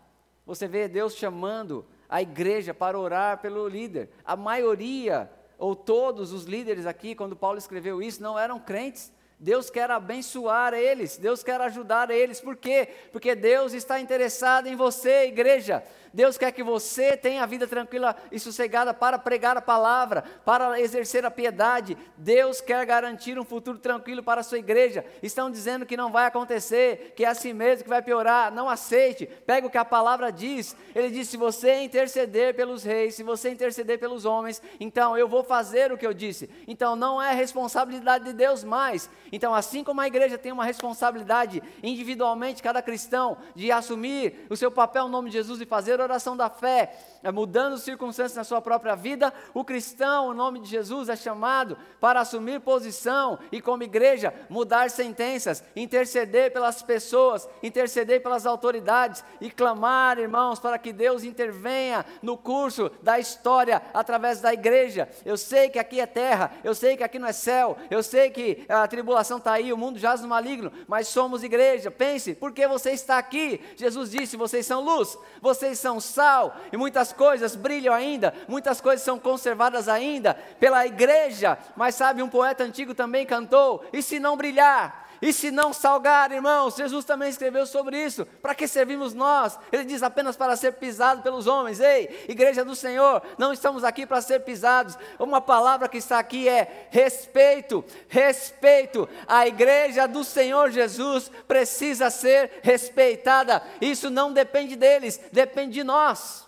[0.45, 4.09] Você vê Deus chamando a igreja para orar pelo líder.
[4.25, 9.13] A maioria ou todos os líderes aqui, quando Paulo escreveu isso, não eram crentes.
[9.41, 12.39] Deus quer abençoar eles, Deus quer ajudar eles.
[12.39, 12.87] Por quê?
[13.11, 15.83] Porque Deus está interessado em você, igreja.
[16.13, 20.79] Deus quer que você tenha a vida tranquila e sossegada para pregar a palavra, para
[20.79, 21.97] exercer a piedade.
[22.17, 25.05] Deus quer garantir um futuro tranquilo para a sua igreja.
[25.23, 28.51] Estão dizendo que não vai acontecer, que é assim mesmo, que vai piorar.
[28.51, 29.25] Não aceite.
[29.45, 30.75] Pega o que a palavra diz.
[30.93, 35.43] Ele diz: se você interceder pelos reis, se você interceder pelos homens, então eu vou
[35.43, 36.49] fazer o que eu disse.
[36.67, 39.09] Então não é responsabilidade de Deus mais.
[39.31, 44.69] Então, assim como a igreja tem uma responsabilidade individualmente, cada cristão, de assumir o seu
[44.69, 46.93] papel no nome de Jesus e fazer oração da fé,
[47.23, 51.77] é, mudando circunstâncias na sua própria vida, o cristão, em nome de Jesus, é chamado
[51.99, 59.49] para assumir posição e, como igreja, mudar sentenças, interceder pelas pessoas, interceder pelas autoridades e
[59.49, 65.07] clamar, irmãos, para que Deus intervenha no curso da história através da igreja.
[65.25, 68.29] Eu sei que aqui é terra, eu sei que aqui não é céu, eu sei
[68.29, 71.91] que a tribulação está aí, o mundo jaz no maligno, mas somos igreja.
[71.91, 73.61] Pense, por que você está aqui?
[73.75, 79.03] Jesus disse: vocês são luz, vocês são sal, e muitas coisas brilham ainda, muitas coisas
[79.03, 81.57] são conservadas ainda pela igreja.
[81.75, 85.00] Mas sabe, um poeta antigo também cantou: e se não brilhar?
[85.21, 88.25] E se não salgar, irmãos, Jesus também escreveu sobre isso.
[88.41, 89.59] Para que servimos nós?
[89.71, 91.79] Ele diz apenas para ser pisado pelos homens.
[91.79, 94.97] Ei, igreja do Senhor, não estamos aqui para ser pisados.
[95.19, 97.85] Uma palavra que está aqui é respeito.
[98.07, 99.07] Respeito.
[99.27, 103.61] A igreja do Senhor Jesus precisa ser respeitada.
[103.79, 106.47] Isso não depende deles, depende de nós.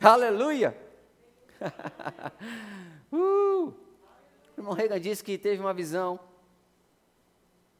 [0.00, 0.76] Aleluia.
[3.12, 3.72] uh.
[4.56, 6.18] O irmão Reagan disse que teve uma visão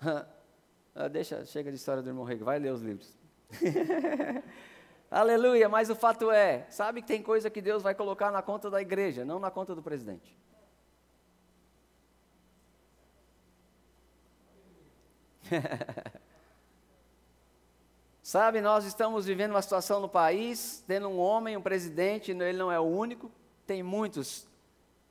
[0.97, 3.19] Ah, deixa, chega de história do irmão Rego, vai ler os livros.
[5.11, 8.71] Aleluia, mas o fato é, sabe que tem coisa que Deus vai colocar na conta
[8.71, 10.39] da igreja, não na conta do presidente.
[18.23, 22.71] Sabe, nós estamos vivendo uma situação no país, tendo um homem, um presidente, ele não
[22.71, 23.31] é o único,
[23.67, 24.47] tem muitos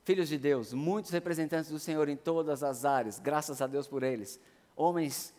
[0.02, 4.02] filhos de Deus, muitos representantes do Senhor em todas as áreas, graças a Deus por
[4.02, 4.40] eles
[4.76, 5.34] homens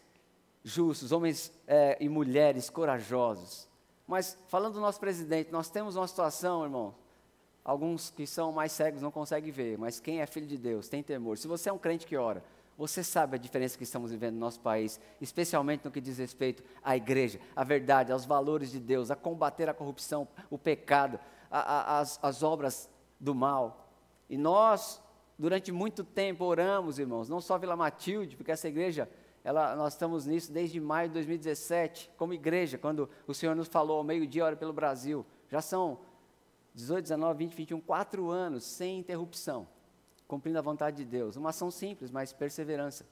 [0.63, 3.67] justos, homens é, e mulheres corajosos.
[4.07, 6.95] Mas falando do nosso presidente, nós temos uma situação, irmão.
[7.63, 11.01] Alguns que são mais cegos não conseguem ver, mas quem é filho de Deus tem
[11.01, 11.37] temor.
[11.37, 12.43] Se você é um crente que ora,
[12.77, 16.63] você sabe a diferença que estamos vivendo no nosso país, especialmente no que diz respeito
[16.83, 21.19] à igreja, à verdade, aos valores de Deus, a combater a corrupção, o pecado,
[21.49, 23.89] a, a, as, as obras do mal.
[24.29, 25.01] E nós,
[25.39, 29.09] durante muito tempo, oramos, irmãos, não só Vila Matilde, porque essa igreja,
[29.45, 33.99] ela, nós estamos nisso desde maio de 2017, como igreja, quando o Senhor nos falou
[33.99, 35.23] ao meio-dia, ora pelo Brasil.
[35.47, 35.99] Já são
[36.73, 39.67] 18, 19, 20, 21, quatro anos sem interrupção,
[40.27, 41.35] cumprindo a vontade de Deus.
[41.35, 43.05] Uma ação simples, mas perseverança.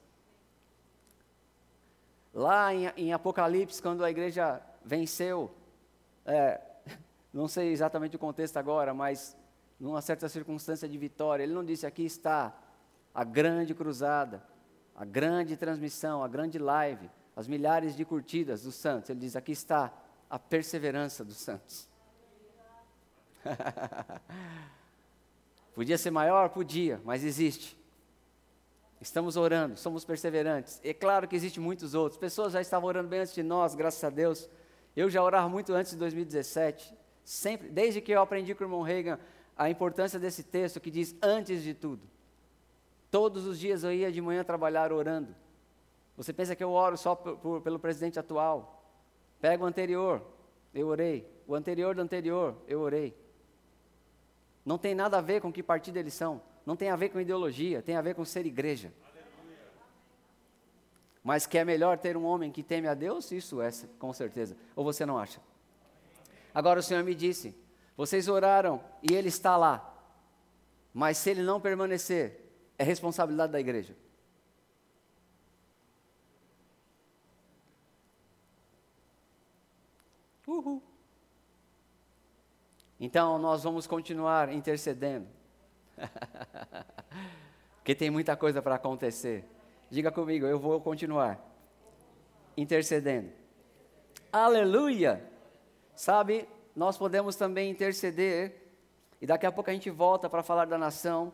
[2.33, 5.51] Lá em, em Apocalipse, quando a igreja venceu,
[6.25, 6.59] é,
[7.31, 9.37] não sei exatamente o contexto agora, mas
[9.79, 12.59] numa certa circunstância de vitória, ele não disse: aqui está
[13.13, 14.43] a grande cruzada,
[14.95, 19.09] a grande transmissão, a grande live, as milhares de curtidas dos santos.
[19.09, 19.91] Ele diz: aqui está
[20.29, 21.89] a perseverança dos santos.
[25.73, 26.49] Podia ser maior?
[26.49, 27.77] Podia, mas existe.
[29.01, 30.79] Estamos orando, somos perseverantes.
[30.83, 32.17] É claro que existem muitos outros.
[32.17, 34.49] Pessoas já estavam orando bem antes de nós, graças a Deus.
[34.95, 36.95] Eu já orava muito antes de 2017.
[37.23, 39.19] Sempre, desde que eu aprendi com o irmão Reagan
[39.57, 42.01] a importância desse texto que diz antes de tudo.
[43.13, 45.35] Todos os dias eu ia de manhã trabalhar orando.
[46.17, 48.83] Você pensa que eu oro só por, por, pelo presidente atual?
[49.39, 50.25] Pega o anterior,
[50.73, 51.31] eu orei.
[51.45, 53.15] O anterior do anterior, eu orei.
[54.65, 57.19] Não tem nada a ver com que partido eles são não tem a ver com
[57.19, 58.93] ideologia, tem a ver com ser igreja.
[61.23, 63.31] Mas que é melhor ter um homem que teme a Deus?
[63.31, 64.55] Isso é, com certeza.
[64.75, 65.41] Ou você não acha?
[66.53, 67.53] Agora o Senhor me disse:
[67.95, 69.89] vocês oraram e ele está lá.
[70.93, 72.42] Mas se ele não permanecer,
[72.83, 73.95] é responsabilidade da igreja.
[80.45, 80.83] Uhul.
[82.99, 85.27] Então nós vamos continuar intercedendo.
[87.77, 89.45] Porque tem muita coisa para acontecer.
[89.89, 91.39] Diga comigo, eu vou continuar
[92.57, 93.31] intercedendo.
[94.31, 95.31] Aleluia!
[95.95, 98.73] Sabe, nós podemos também interceder,
[99.21, 101.33] e daqui a pouco a gente volta para falar da nação,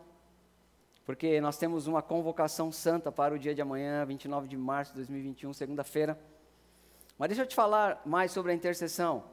[1.09, 4.97] porque nós temos uma convocação santa para o dia de amanhã, 29 de março de
[4.97, 6.15] 2021, segunda-feira.
[7.17, 9.23] Mas deixa eu te falar mais sobre a intercessão.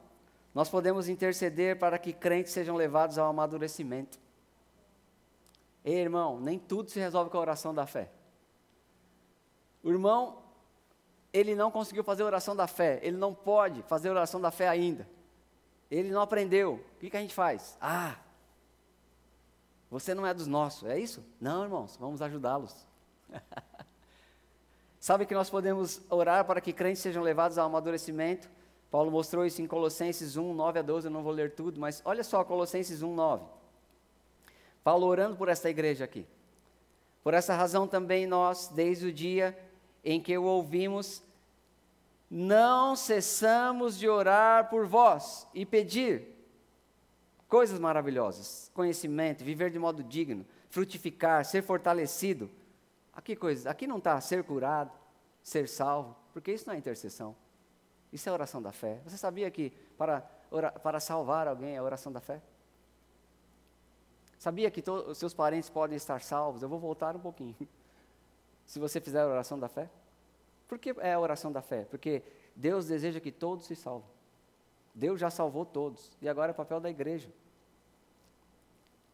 [0.54, 4.18] Nós podemos interceder para que crentes sejam levados ao amadurecimento.
[5.84, 8.10] Ei, irmão, nem tudo se resolve com a oração da fé.
[9.82, 10.38] O irmão,
[11.30, 14.50] ele não conseguiu fazer a oração da fé, ele não pode fazer a oração da
[14.50, 15.06] fé ainda.
[15.90, 16.82] Ele não aprendeu.
[16.94, 17.76] O que, que a gente faz?
[17.82, 18.16] Ah,
[19.98, 21.24] você não é dos nossos, é isso?
[21.40, 22.86] Não, irmãos, vamos ajudá-los.
[25.00, 28.46] Sabe que nós podemos orar para que crentes sejam levados ao amadurecimento?
[28.90, 32.02] Paulo mostrou isso em Colossenses 1, 9 a 12, eu não vou ler tudo, mas
[32.04, 33.46] olha só Colossenses 1, 9.
[34.84, 36.26] Paulo orando por esta igreja aqui.
[37.24, 39.58] Por essa razão também nós, desde o dia
[40.04, 41.22] em que o ouvimos,
[42.30, 46.35] não cessamos de orar por vós e pedir
[47.48, 52.50] coisas maravilhosas, conhecimento, viver de modo digno, frutificar, ser fortalecido.
[53.12, 54.92] Aqui aqui não está ser curado,
[55.42, 57.34] ser salvo, porque isso não é intercessão.
[58.12, 59.00] Isso é oração da fé.
[59.04, 60.20] Você sabia que para,
[60.82, 62.40] para salvar alguém é oração da fé?
[64.38, 66.62] Sabia que os seus parentes podem estar salvos?
[66.62, 67.56] Eu vou voltar um pouquinho.
[68.66, 69.88] Se você fizer a oração da fé.
[70.68, 71.84] Por que é a oração da fé?
[71.84, 72.22] Porque
[72.54, 74.08] Deus deseja que todos se salvem.
[74.96, 76.10] Deus já salvou todos.
[76.22, 77.28] E agora é papel da igreja.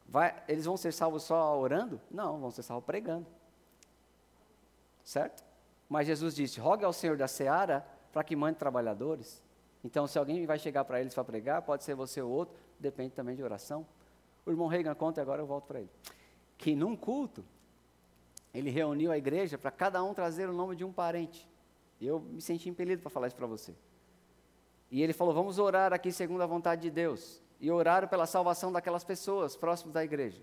[0.08, 2.00] Vai, eles vão ser salvos só orando?
[2.08, 3.26] Não, vão ser salvos pregando.
[5.02, 5.42] Certo?
[5.88, 9.42] Mas Jesus disse: rogue ao Senhor da seara para que mande trabalhadores.
[9.82, 13.10] Então, se alguém vai chegar para eles para pregar, pode ser você ou outro, depende
[13.10, 13.84] também de oração.
[14.46, 15.90] O irmão Reagan conta e agora eu volto para ele.
[16.56, 17.44] Que num culto,
[18.54, 21.48] ele reuniu a igreja para cada um trazer o nome de um parente.
[22.00, 23.74] E eu me senti impelido para falar isso para você.
[24.92, 27.42] E ele falou: vamos orar aqui segundo a vontade de Deus.
[27.58, 30.42] E oraram pela salvação daquelas pessoas próximas da igreja.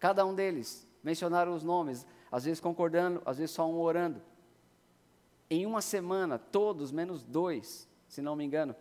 [0.00, 4.20] Cada um deles mencionaram os nomes, às vezes concordando, às vezes só um orando.
[5.48, 8.74] Em uma semana, todos, menos dois, se não me engano,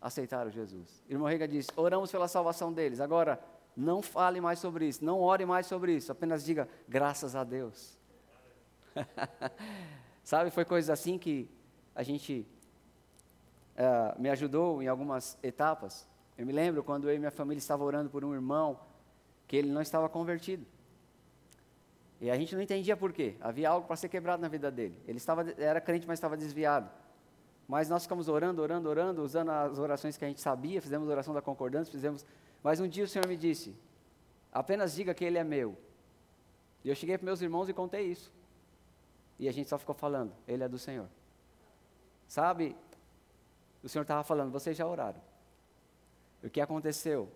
[0.00, 1.04] aceitaram Jesus.
[1.08, 3.00] Irmão Rega disse: oramos pela salvação deles.
[3.00, 3.40] Agora,
[3.76, 7.96] não fale mais sobre isso, não ore mais sobre isso, apenas diga graças a Deus.
[10.24, 11.48] Sabe, foi coisa assim que
[11.94, 12.48] a gente
[13.76, 16.08] uh, me ajudou em algumas etapas.
[16.36, 18.80] Eu me lembro quando eu e minha família estavam orando por um irmão
[19.46, 20.66] que ele não estava convertido.
[22.20, 23.36] E a gente não entendia por quê.
[23.40, 24.98] Havia algo para ser quebrado na vida dele.
[25.06, 26.90] Ele estava, era crente, mas estava desviado.
[27.68, 31.32] Mas nós ficamos orando, orando, orando, usando as orações que a gente sabia, fizemos oração
[31.32, 32.24] da concordância, fizemos
[32.64, 33.76] mas um dia o Senhor me disse:
[34.50, 35.76] apenas diga que Ele é meu.
[36.82, 38.32] E eu cheguei para meus irmãos e contei isso.
[39.38, 41.06] E a gente só ficou falando: Ele é do Senhor.
[42.26, 42.74] Sabe,
[43.84, 45.20] o Senhor estava falando: vocês já oraram.
[46.42, 47.30] O que aconteceu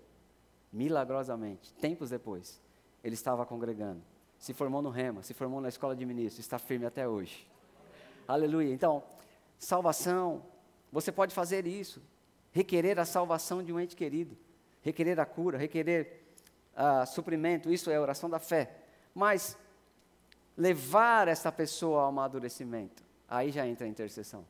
[0.73, 2.61] milagrosamente, tempos depois,
[3.05, 4.03] ele estava congregando.
[4.39, 7.47] Se formou no Rema, se formou na escola de ministros, está firme até hoje.
[8.27, 8.73] Aleluia.
[8.73, 9.03] Então,
[9.59, 10.43] salvação,
[10.93, 12.03] você pode fazer isso.
[12.53, 14.37] Requerer a salvação de um ente querido,
[14.83, 16.23] requerer a cura, requerer
[16.75, 18.75] uh, suprimento, isso é oração da fé.
[19.15, 19.57] Mas
[20.57, 24.45] levar essa pessoa ao amadurecimento, aí já entra a intercessão.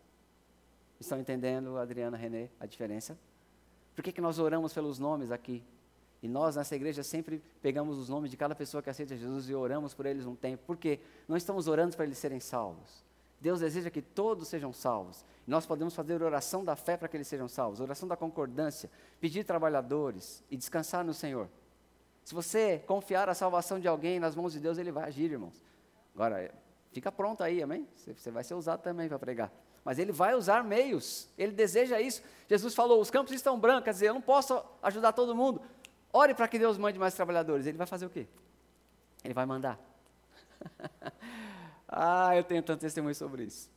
[1.01, 3.17] Estão entendendo, Adriana, Renê, a diferença?
[3.95, 5.63] Por que, que nós oramos pelos nomes aqui?
[6.23, 9.55] E nós, nessa igreja, sempre pegamos os nomes de cada pessoa que aceita Jesus e
[9.55, 10.65] oramos por eles um tempo.
[10.67, 10.99] Por quê?
[11.29, 13.05] Não estamos orando para eles serem salvos.
[13.41, 15.25] Deus deseja que todos sejam salvos.
[15.47, 18.91] Nós podemos fazer oração da fé para que eles sejam salvos, oração da concordância,
[19.21, 21.49] pedir trabalhadores e descansar no Senhor.
[22.25, 25.63] Se você confiar a salvação de alguém nas mãos de Deus, ele vai agir, irmãos.
[26.15, 26.53] Agora,
[26.93, 27.87] fica pronto aí, amém?
[27.95, 29.53] Você vai ser usado também para pregar.
[29.89, 32.23] Mas ele vai usar meios, ele deseja isso.
[32.47, 35.63] Jesus falou: os campos estão brancos, quer dizer, eu não posso ajudar todo mundo.
[36.13, 37.65] Ore para que Deus mande mais trabalhadores.
[37.65, 38.27] Ele vai fazer o quê?
[39.25, 39.81] Ele vai mandar.
[41.89, 43.71] ah, eu tenho tanto testemunho sobre isso.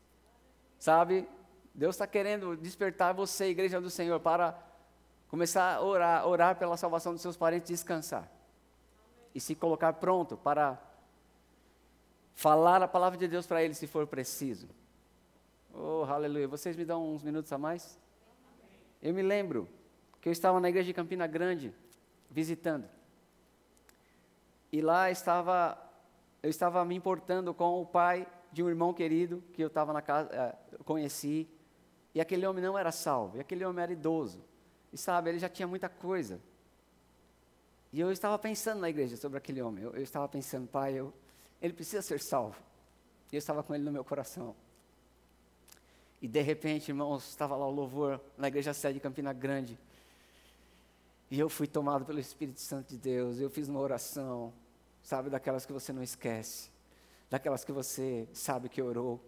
[0.78, 1.26] Sabe,
[1.74, 4.62] Deus está querendo despertar você, igreja do Senhor, para
[5.30, 8.30] começar a orar, orar pela salvação dos seus parentes e descansar.
[9.34, 10.78] E se colocar pronto para
[12.36, 14.81] falar a palavra de Deus para eles se for preciso.
[15.74, 16.48] Oh, aleluia.
[16.48, 17.98] Vocês me dão uns minutos a mais?
[19.02, 19.68] Eu me lembro
[20.20, 21.74] que eu estava na igreja de Campina Grande,
[22.30, 22.88] visitando.
[24.72, 25.78] E lá estava,
[26.44, 30.02] eu estava me importando com o pai de um irmão querido que eu estava na
[30.02, 31.48] casa, eh, conheci.
[32.14, 34.44] E aquele homem não era salvo, e aquele homem era idoso.
[34.92, 36.42] E sabe, ele já tinha muita coisa.
[37.94, 39.84] E eu estava pensando na igreja sobre aquele homem.
[39.84, 41.14] Eu, eu estava pensando, pai, eu,
[41.62, 42.62] ele precisa ser salvo.
[43.32, 44.56] E eu estava com ele no meu coração.
[46.22, 49.78] E de repente, irmãos, estava lá o louvor na igreja sede de Campina Grande.
[51.32, 53.40] E eu fui tomado pelo Espírito Santo de Deus.
[53.40, 54.54] Eu fiz uma oração,
[55.02, 56.70] sabe, daquelas que você não esquece,
[57.28, 59.20] daquelas que você sabe que orou,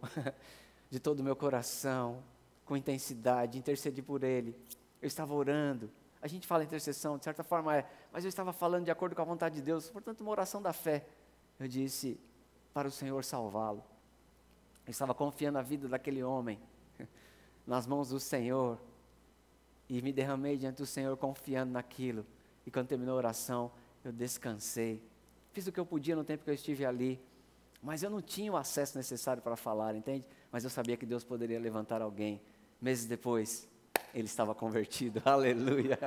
[0.92, 2.22] de todo o meu coração,
[2.64, 4.56] com intensidade, intercedi por ele.
[5.02, 5.90] Eu estava orando.
[6.22, 9.22] A gente fala intercessão, de certa forma é, mas eu estava falando de acordo com
[9.24, 11.08] a vontade de Deus, portanto, uma oração da fé.
[11.60, 12.20] Eu disse
[12.72, 13.84] para o Senhor salvá-lo.
[14.86, 16.60] Eu estava confiando a vida daquele homem
[17.66, 18.80] nas mãos do Senhor.
[19.90, 22.26] E me derramei diante do Senhor confiando naquilo.
[22.66, 23.72] E quando terminou a oração,
[24.04, 25.02] eu descansei.
[25.52, 27.22] Fiz o que eu podia no tempo que eu estive ali.
[27.82, 30.26] Mas eu não tinha o acesso necessário para falar, entende?
[30.52, 32.42] Mas eu sabia que Deus poderia levantar alguém.
[32.82, 33.68] Meses depois,
[34.14, 35.22] ele estava convertido.
[35.26, 36.00] Aleluia.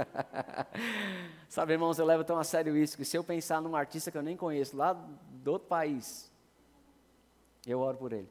[1.49, 4.17] Sabe, irmãos, eu levo tão a sério isso, que se eu pensar num artista que
[4.17, 6.33] eu nem conheço, lá do outro país,
[7.67, 8.29] eu oro por ele.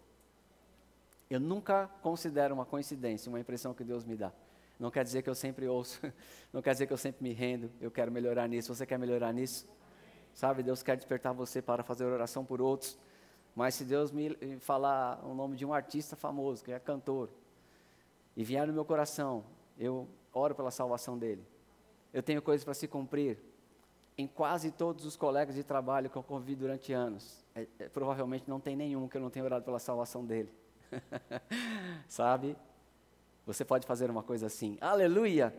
[1.30, 4.32] Eu nunca considero uma coincidência, uma impressão que Deus me dá.
[4.80, 6.00] Não quer dizer que eu sempre ouço,
[6.52, 8.74] não quer dizer que eu sempre me rendo, eu quero melhorar nisso.
[8.74, 9.68] Você quer melhorar nisso?
[10.34, 12.98] Sabe, Deus quer despertar você para fazer oração por outros.
[13.56, 17.30] Mas se Deus me falar o nome de um artista famoso, que é cantor,
[18.36, 19.46] e vier no meu coração,
[19.80, 21.42] eu oro pela salvação dele.
[22.14, 23.38] Eu tenho coisas para se cumprir.
[24.18, 28.50] Em quase todos os colegas de trabalho que eu convido durante anos, é, é, provavelmente
[28.50, 30.50] não tem nenhum que eu não tenha orado pela salvação dele.
[32.08, 32.56] Sabe?
[33.46, 34.78] Você pode fazer uma coisa assim.
[34.82, 35.56] Aleluia!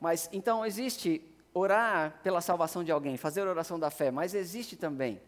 [0.00, 1.22] Mas então existe
[1.52, 5.20] orar pela salvação de alguém, fazer oração da fé, mas existe também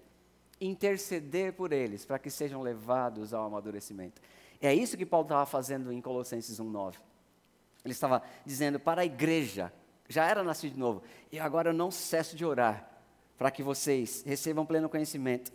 [0.60, 4.20] interceder por eles para que sejam levados ao amadurecimento.
[4.60, 6.98] É isso que Paulo estava fazendo em Colossenses 1:9.
[7.84, 9.72] Ele estava dizendo para a igreja,
[10.08, 12.86] já era nascido de novo, e agora eu não cesso de orar
[13.38, 15.50] para que vocês recebam pleno conhecimento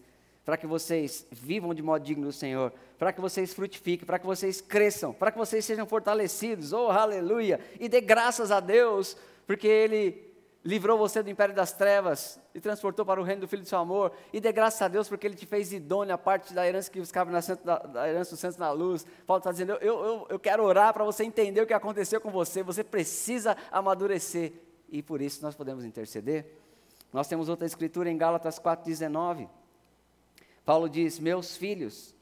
[0.45, 4.27] para que vocês vivam de modo digno do Senhor, para que vocês frutifiquem, para que
[4.27, 9.17] vocês cresçam, para que vocês sejam fortalecidos, oh aleluia, e dê graças a Deus,
[9.47, 10.23] porque Ele
[10.63, 13.79] livrou você do império das trevas e transportou para o reino do Filho do seu
[13.79, 16.91] amor, e dê graças a Deus porque Ele te fez idônea a parte da herança
[16.91, 19.03] que cabe na da, da herança do santos na luz.
[19.25, 22.29] Paulo está dizendo, eu, eu, eu quero orar para você entender o que aconteceu com
[22.29, 24.53] você, você precisa amadurecer,
[24.89, 26.45] e por isso nós podemos interceder.
[27.11, 29.47] Nós temos outra escritura em Gálatas 4,19,
[30.65, 32.15] Paulo diz: Meus filhos,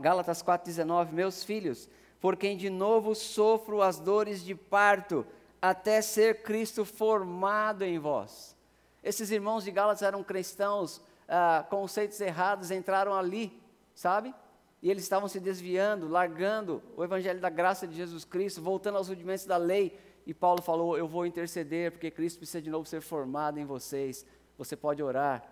[0.00, 1.88] Gálatas 4,19: Meus filhos,
[2.20, 5.24] por quem de novo sofro as dores de parto,
[5.60, 8.56] até ser Cristo formado em vós.
[9.02, 13.60] Esses irmãos de Gálatas eram cristãos, ah, conceitos errados entraram ali,
[13.94, 14.34] sabe?
[14.82, 19.08] E eles estavam se desviando, largando o evangelho da graça de Jesus Cristo, voltando aos
[19.08, 19.96] rudimentos da lei.
[20.26, 24.26] E Paulo falou: Eu vou interceder, porque Cristo precisa de novo ser formado em vocês.
[24.58, 25.44] Você pode orar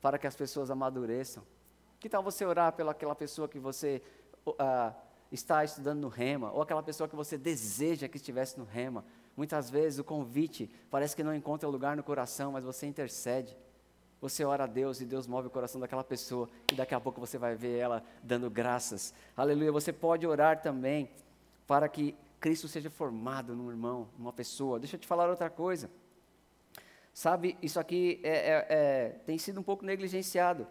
[0.00, 1.42] para que as pessoas amadureçam.
[1.98, 4.02] Que tal você orar pela aquela pessoa que você
[4.46, 4.94] uh,
[5.30, 9.04] está estudando no rema, ou aquela pessoa que você deseja que estivesse no rema,
[9.36, 13.54] Muitas vezes o convite parece que não encontra lugar no coração, mas você intercede.
[14.18, 17.20] Você ora a Deus e Deus move o coração daquela pessoa e daqui a pouco
[17.20, 19.12] você vai ver ela dando graças.
[19.36, 19.70] Aleluia.
[19.70, 21.10] Você pode orar também
[21.66, 24.80] para que Cristo seja formado num irmão, numa pessoa.
[24.80, 25.90] Deixa eu te falar outra coisa.
[27.12, 30.66] Sabe, isso aqui é, é, é, tem sido um pouco negligenciado,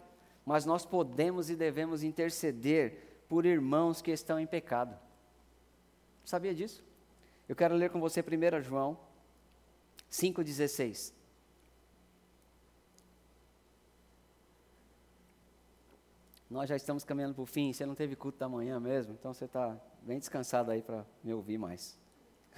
[0.46, 4.96] mas nós podemos e devemos interceder por irmãos que estão em pecado.
[6.24, 6.84] Sabia disso?
[7.48, 8.96] Eu quero ler com você 1 João
[10.08, 11.12] 5,16.
[16.48, 19.34] Nós já estamos caminhando para o fim, você não teve culto da manhã mesmo, então
[19.34, 21.98] você está bem descansado aí para me ouvir mais.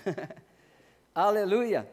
[1.15, 1.91] Aleluia!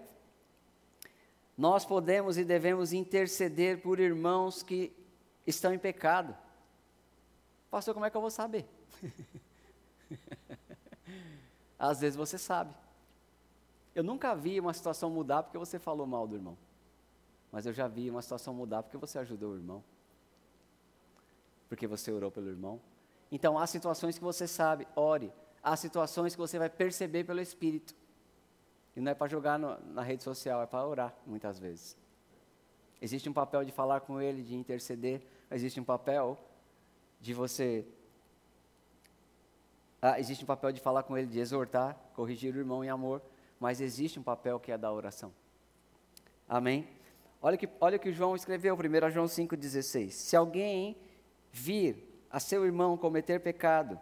[1.57, 4.93] Nós podemos e devemos interceder por irmãos que
[5.45, 6.35] estão em pecado.
[7.69, 8.65] Pastor, como é que eu vou saber?
[11.77, 12.73] Às vezes você sabe.
[13.93, 16.57] Eu nunca vi uma situação mudar porque você falou mal do irmão.
[17.51, 19.83] Mas eu já vi uma situação mudar porque você ajudou o irmão.
[21.69, 22.79] Porque você orou pelo irmão.
[23.31, 25.31] Então há situações que você sabe, ore.
[25.63, 27.95] Há situações que você vai perceber pelo Espírito.
[28.95, 31.97] E não é para jogar no, na rede social, é para orar, muitas vezes.
[33.01, 35.21] Existe um papel de falar com ele, de interceder.
[35.51, 36.37] Existe um papel
[37.19, 37.85] de você.
[40.01, 43.21] Ah, existe um papel de falar com ele, de exortar, corrigir o irmão em amor
[43.59, 45.33] mas existe um papel que é da oração.
[46.47, 46.87] Amém?
[47.41, 50.11] Olha que, olha que João escreveu, 1 João 5,16.
[50.11, 50.95] Se alguém
[51.51, 53.99] vir a seu irmão cometer pecado,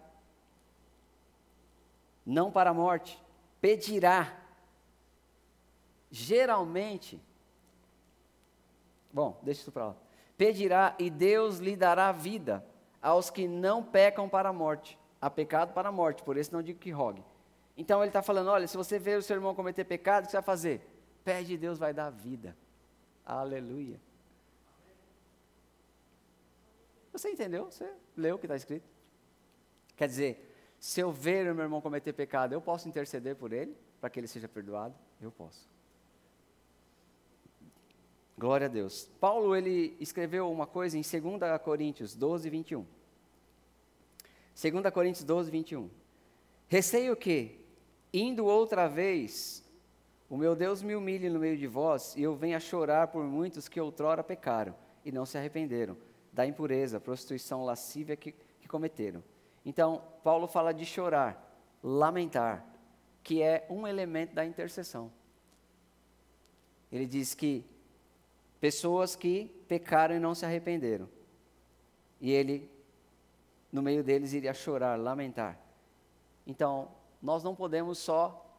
[2.26, 3.22] não para a morte,
[3.62, 4.40] pedirá.
[6.10, 7.22] Geralmente,
[9.12, 9.96] bom, deixa isso para lá.
[10.38, 12.66] Pedirá e Deus lhe dará vida
[13.02, 14.98] aos que não pecam para a morte.
[15.22, 17.24] Há pecado para a morte, por isso não digo que rogue.
[17.78, 20.32] Então ele está falando: olha, se você ver o seu irmão cometer pecado, o que
[20.32, 20.88] você vai fazer?
[21.24, 22.56] Pede e Deus vai dar vida.
[23.26, 24.00] Aleluia.
[27.12, 27.66] Você entendeu?
[27.66, 28.90] Você leu o que está escrito?
[29.96, 33.78] Quer dizer, se eu ver o meu irmão cometer pecado, eu posso interceder por ele,
[34.02, 34.96] para que ele seja perdoado?
[35.22, 35.70] Eu posso.
[38.38, 39.10] Glória a Deus.
[39.20, 42.86] Paulo, ele escreveu uma coisa em 2 Coríntios 12, 21.
[44.62, 45.90] 2 Coríntios 12, 21.
[46.68, 47.64] Receio que,
[48.14, 49.68] Indo outra vez,
[50.30, 53.68] o meu Deus me humilhe no meio de vós, e eu venha chorar por muitos
[53.68, 55.98] que outrora pecaram e não se arrependeram
[56.32, 59.24] da impureza, prostituição, lascívia que, que cometeram.
[59.66, 62.64] Então, Paulo fala de chorar, lamentar,
[63.24, 65.12] que é um elemento da intercessão.
[66.92, 67.66] Ele diz que
[68.64, 71.10] pessoas que pecaram e não se arrependeram.
[72.22, 72.72] E ele,
[73.70, 75.60] no meio deles, iria chorar, lamentar.
[76.48, 76.88] Então,
[77.22, 78.58] nós não podemos só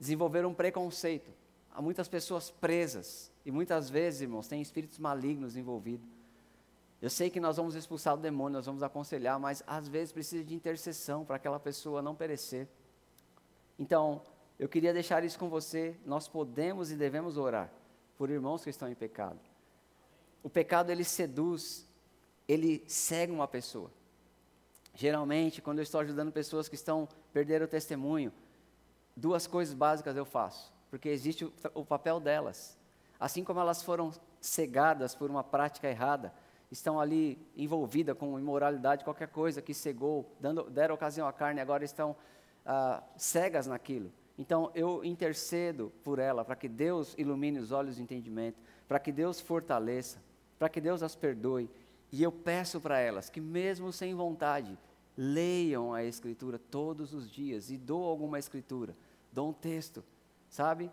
[0.00, 1.30] desenvolver um preconceito.
[1.70, 6.08] Há muitas pessoas presas e muitas vezes, irmãos, tem espíritos malignos envolvidos.
[7.02, 10.42] Eu sei que nós vamos expulsar o demônio, nós vamos aconselhar, mas às vezes precisa
[10.42, 12.66] de intercessão para aquela pessoa não perecer.
[13.78, 14.22] Então,
[14.58, 15.94] eu queria deixar isso com você.
[16.06, 17.70] Nós podemos e devemos orar
[18.22, 19.40] por irmãos que estão em pecado.
[20.44, 21.84] O pecado ele seduz,
[22.46, 23.90] ele cega uma pessoa.
[24.94, 28.32] Geralmente, quando eu estou ajudando pessoas que estão perdendo o testemunho,
[29.16, 32.78] duas coisas básicas eu faço, porque existe o, o papel delas.
[33.18, 36.32] Assim como elas foram cegadas por uma prática errada,
[36.70, 41.84] estão ali envolvidas com imoralidade, qualquer coisa que cegou, dando, deram ocasião à carne, agora
[41.84, 42.14] estão
[42.64, 44.12] ah, cegas naquilo.
[44.38, 48.58] Então eu intercedo por ela, para que Deus ilumine os olhos do entendimento,
[48.88, 50.22] para que Deus fortaleça,
[50.58, 51.68] para que Deus as perdoe
[52.12, 54.78] e eu peço para elas que, mesmo sem vontade,
[55.16, 58.94] leiam a Escritura todos os dias e dou alguma Escritura,
[59.32, 60.04] dou um texto,
[60.50, 60.90] sabe?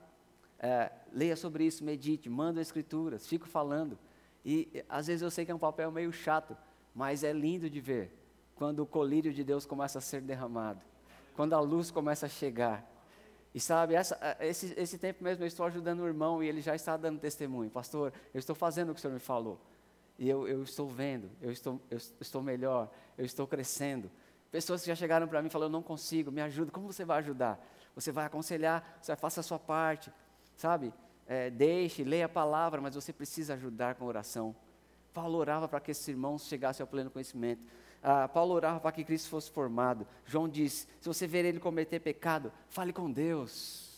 [0.57, 3.99] É, leia sobre isso, medite, manda Escrituras, fico falando.
[4.45, 6.55] E às vezes eu sei que é um papel meio chato,
[6.95, 8.13] mas é lindo de ver
[8.55, 10.81] quando o colírio de Deus começa a ser derramado,
[11.35, 12.89] quando a luz começa a chegar.
[13.54, 16.76] E sabe, essa, esse, esse tempo mesmo eu estou ajudando o irmão e ele já
[16.76, 17.70] está dando testemunho.
[17.70, 19.60] Pastor, eu estou fazendo o que o senhor me falou
[20.20, 24.12] e eu, eu estou vendo, eu estou, eu estou melhor, eu estou crescendo.
[24.52, 26.72] Pessoas que já chegaram para mim e falaram, eu não consigo, me ajuda.
[26.72, 27.58] Como você vai ajudar?
[27.95, 30.12] Você vai aconselhar, você faça a sua parte,
[30.58, 30.93] sabe?
[31.26, 34.54] É, deixe, leia a palavra, mas você precisa ajudar com oração.
[35.14, 37.64] Paulo orava para que esses irmãos chegassem ao pleno conhecimento
[38.02, 40.08] ah, Paulo orava para que Cristo fosse formado.
[40.26, 43.89] João diz: se você ver ele cometer pecado, fale com Deus.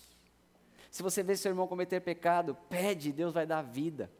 [0.89, 4.11] Se você ver seu irmão cometer pecado, pede, Deus vai dar vida.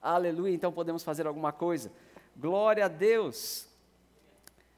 [0.00, 1.90] Aleluia, então podemos fazer alguma coisa.
[2.36, 3.66] Glória a Deus.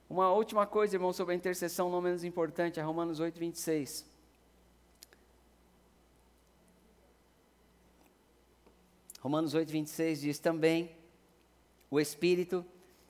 [0.09, 4.07] Uma última coisa, irmão, sobre a intercessão, não menos importante, é Romanos 8, 26.
[9.21, 10.95] Romanos 8, 26 diz também:
[11.91, 12.65] o Espírito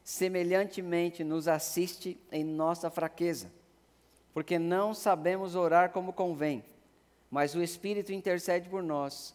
[0.05, 3.51] semelhantemente nos assiste em nossa fraqueza,
[4.35, 6.63] porque não sabemos orar como convém,
[7.31, 9.35] mas o Espírito intercede por nós,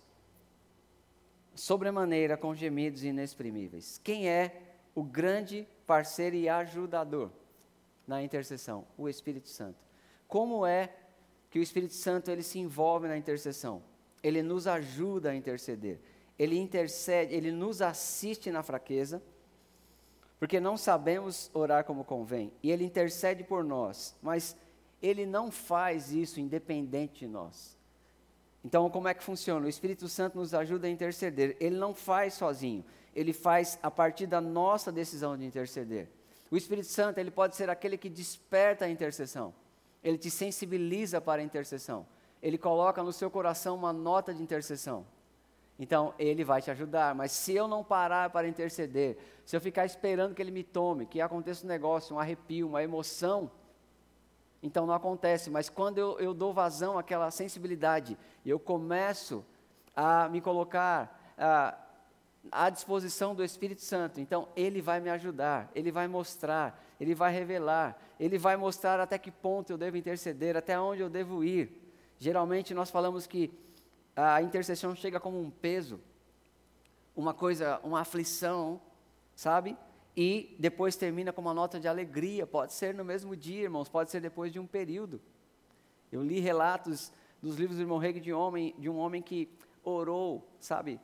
[1.56, 4.00] sobremaneira com gemidos inexprimíveis.
[4.04, 4.62] Quem é
[4.94, 7.32] o grande parceiro e ajudador
[8.08, 8.86] na intercessão?
[8.96, 9.80] O Espírito Santo.
[10.28, 10.94] Como é
[11.50, 13.82] que o Espírito Santo ele se envolve na intercessão?
[14.22, 16.00] Ele nos ajuda a interceder.
[16.38, 19.22] Ele intercede, ele nos assiste na fraqueza
[20.40, 24.56] porque não sabemos orar como convém, e Ele intercede por nós, mas
[25.02, 27.78] Ele não faz isso independente de nós.
[28.64, 29.66] Então, como é que funciona?
[29.66, 31.56] O Espírito Santo nos ajuda a interceder.
[31.60, 32.84] Ele não faz sozinho,
[33.16, 36.10] ele faz a partir da nossa decisão de interceder.
[36.52, 39.54] O Espírito Santo, ele pode ser aquele que desperta a intercessão.
[40.04, 42.06] Ele te sensibiliza para a intercessão.
[42.42, 45.06] Ele coloca no seu coração uma nota de intercessão.
[45.80, 47.16] Então, ele vai te ajudar.
[47.16, 51.06] Mas se eu não parar para interceder, se eu ficar esperando que ele me tome,
[51.06, 53.50] que aconteça um negócio, um arrepio, uma emoção,
[54.62, 55.50] então não acontece.
[55.50, 59.46] Mas quando eu, eu dou vazão àquela sensibilidade, eu começo
[59.96, 61.78] a me colocar a,
[62.52, 67.32] à disposição do Espírito Santo, então ele vai me ajudar, ele vai mostrar, ele vai
[67.34, 71.72] revelar, ele vai mostrar até que ponto eu devo interceder, até onde eu devo ir.
[72.18, 73.52] Geralmente nós falamos que
[74.20, 76.00] a intercessão chega como um peso,
[77.16, 78.82] uma coisa, uma aflição,
[79.36, 79.78] sabe?
[80.16, 82.46] E depois termina com uma nota de alegria.
[82.46, 85.22] Pode ser no mesmo dia, irmãos, pode ser depois de um período.
[86.12, 87.12] Eu li relatos
[87.42, 89.50] dos livros do irmão Reg de, homem, de um homem que
[89.84, 91.00] orou, sabe,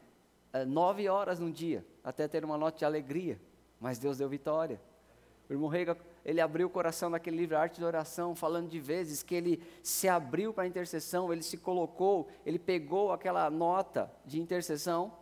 [0.51, 3.39] eh, nove horas num dia, até ter uma nota de alegria,
[3.80, 4.82] mas Deus deu vitória.
[5.49, 9.21] O irmão Rega, ele abriu o coração naquele livro Arte de Oração, falando de vezes
[9.21, 14.39] que ele se abriu para a intercessão, ele se colocou, ele pegou aquela nota de
[14.39, 15.13] intercessão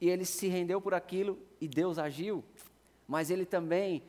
[0.00, 2.44] e ele se rendeu por aquilo e Deus agiu.
[3.06, 4.02] Mas ele também,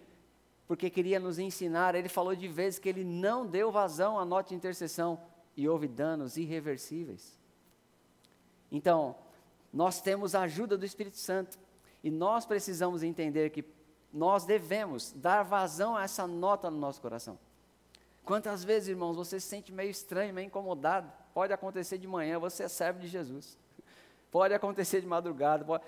[0.68, 4.50] porque queria nos ensinar, ele falou de vezes que ele não deu vazão à nota
[4.50, 5.22] de intercessão
[5.56, 7.38] e houve danos irreversíveis.
[8.72, 9.16] Então,
[9.72, 11.60] nós temos a ajuda do Espírito Santo
[12.04, 13.64] e nós precisamos entender que
[14.12, 17.38] nós devemos dar vazão a essa nota no nosso coração.
[18.24, 21.12] Quantas vezes, irmãos, você se sente meio estranho, meio incomodado?
[21.34, 23.58] Pode acontecer de manhã, você é servo de Jesus.
[24.32, 25.66] Pode acontecer de madrugada.
[25.66, 25.84] Pode...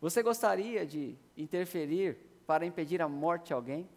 [0.00, 3.88] Você gostaria de interferir para impedir a morte de alguém?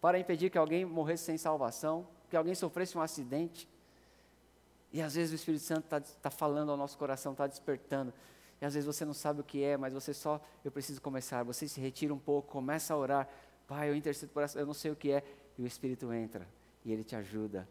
[0.00, 2.06] Para impedir que alguém morresse sem salvação?
[2.30, 3.68] Que alguém sofresse um acidente?
[4.92, 8.12] E às vezes o Espírito Santo está tá falando ao nosso coração, está despertando.
[8.60, 11.42] E às vezes você não sabe o que é, mas você só, eu preciso começar.
[11.44, 13.28] Você se retira um pouco, começa a orar.
[13.66, 15.22] Pai, eu intercedo por essa, eu não sei o que é.
[15.58, 16.46] E o Espírito entra
[16.84, 17.68] e ele te ajuda.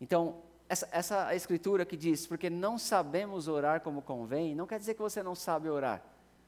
[0.00, 4.94] Então, essa, essa escritura que diz, porque não sabemos orar como convém, não quer dizer
[4.94, 6.02] que você não sabe orar.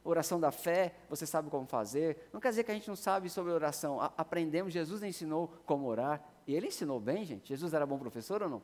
[0.05, 2.29] Oração da fé, você sabe como fazer.
[2.33, 4.01] Não quer dizer que a gente não sabe sobre oração.
[4.01, 6.23] A, aprendemos, Jesus ensinou como orar.
[6.47, 7.49] E ele ensinou bem, gente.
[7.49, 8.63] Jesus era bom professor ou não?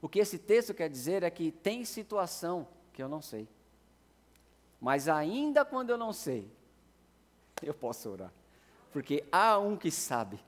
[0.00, 3.48] O que esse texto quer dizer é que tem situação que eu não sei.
[4.82, 6.50] Mas ainda quando eu não sei,
[7.62, 8.32] eu posso orar.
[8.92, 10.40] Porque há um que sabe.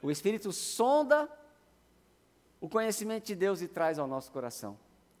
[0.00, 1.28] O Espírito sonda
[2.60, 4.78] o conhecimento de Deus e traz ao nosso coração.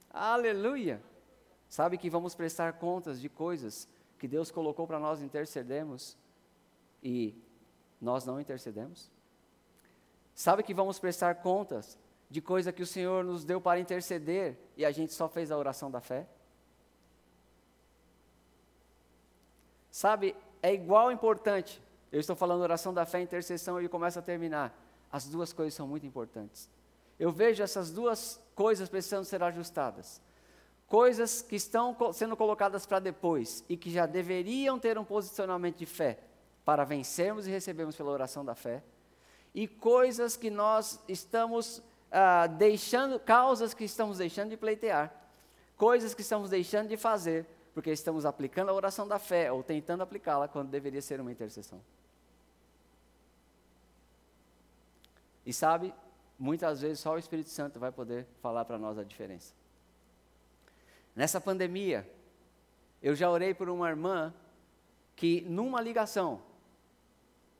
[0.08, 1.02] Aleluia!
[1.68, 3.88] Sabe que vamos prestar contas de coisas
[4.20, 6.16] que Deus colocou para nós intercedermos
[7.02, 7.34] e
[8.00, 9.10] nós não intercedemos?
[10.32, 11.98] Sabe que vamos prestar contas
[12.30, 15.58] de coisa que o Senhor nos deu para interceder e a gente só fez a
[15.58, 16.28] oração da fé?
[19.98, 21.82] Sabe, é igual importante.
[22.12, 24.72] Eu estou falando oração da fé, intercessão e começa a terminar.
[25.10, 26.70] As duas coisas são muito importantes.
[27.18, 30.22] Eu vejo essas duas coisas precisando ser ajustadas.
[30.86, 35.86] Coisas que estão sendo colocadas para depois e que já deveriam ter um posicionamento de
[35.86, 36.20] fé
[36.64, 38.84] para vencermos e recebermos pela oração da fé.
[39.52, 45.12] E coisas que nós estamos ah, deixando, causas que estamos deixando de pleitear,
[45.76, 50.02] coisas que estamos deixando de fazer porque estamos aplicando a oração da fé ou tentando
[50.02, 51.80] aplicá-la quando deveria ser uma intercessão.
[55.46, 55.94] E sabe,
[56.36, 59.54] muitas vezes só o Espírito Santo vai poder falar para nós a diferença.
[61.14, 62.04] Nessa pandemia,
[63.00, 64.34] eu já orei por uma irmã
[65.14, 66.42] que, numa ligação,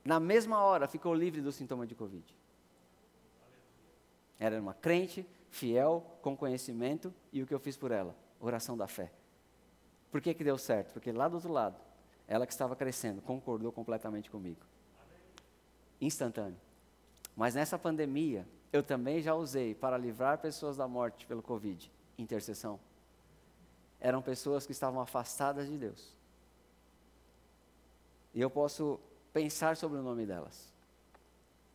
[0.05, 2.27] na mesma hora, ficou livre do sintoma de Covid.
[4.37, 8.17] Era uma crente, fiel, com conhecimento, e o que eu fiz por ela?
[8.41, 9.13] Oração da fé.
[10.11, 10.93] Por que, que deu certo?
[10.93, 11.77] Porque lá do outro lado,
[12.27, 14.61] ela que estava crescendo, concordou completamente comigo.
[16.01, 16.59] Instantâneo.
[17.37, 22.79] Mas nessa pandemia, eu também já usei para livrar pessoas da morte pelo Covid, intercessão.
[24.01, 26.15] eram pessoas que estavam afastadas de Deus.
[28.33, 29.01] E eu posso
[29.33, 30.73] pensar sobre o nome delas.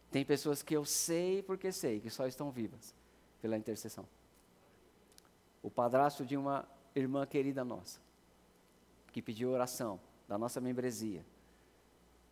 [0.10, 2.94] Tem pessoas que eu sei porque sei que só estão vivas
[3.42, 4.08] pela intercessão.
[5.62, 6.66] O padrasto de uma
[6.96, 8.00] irmã querida nossa,
[9.14, 11.24] que pediu oração da nossa membresia,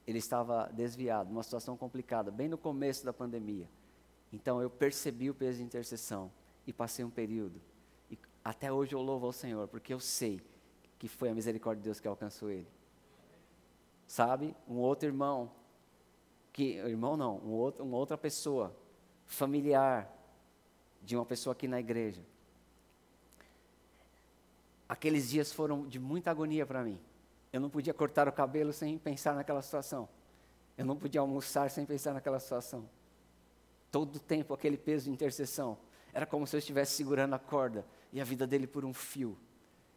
[0.05, 3.69] ele estava desviado, numa situação complicada, bem no começo da pandemia.
[4.33, 6.31] Então eu percebi o peso de intercessão
[6.65, 7.61] e passei um período.
[8.09, 10.41] E até hoje eu louvo ao Senhor, porque eu sei
[10.97, 12.67] que foi a misericórdia de Deus que alcançou ele.
[14.07, 14.55] Sabe?
[14.67, 15.51] Um outro irmão,
[16.51, 18.75] que irmão não, um outro, uma outra pessoa,
[19.25, 20.11] familiar
[21.01, 22.23] de uma pessoa aqui na igreja.
[24.91, 26.99] Aqueles dias foram de muita agonia para mim.
[27.53, 30.09] Eu não podia cortar o cabelo sem pensar naquela situação.
[30.77, 32.89] Eu não podia almoçar sem pensar naquela situação.
[33.89, 35.77] Todo o tempo aquele peso de intercessão.
[36.11, 39.37] Era como se eu estivesse segurando a corda e a vida dele por um fio.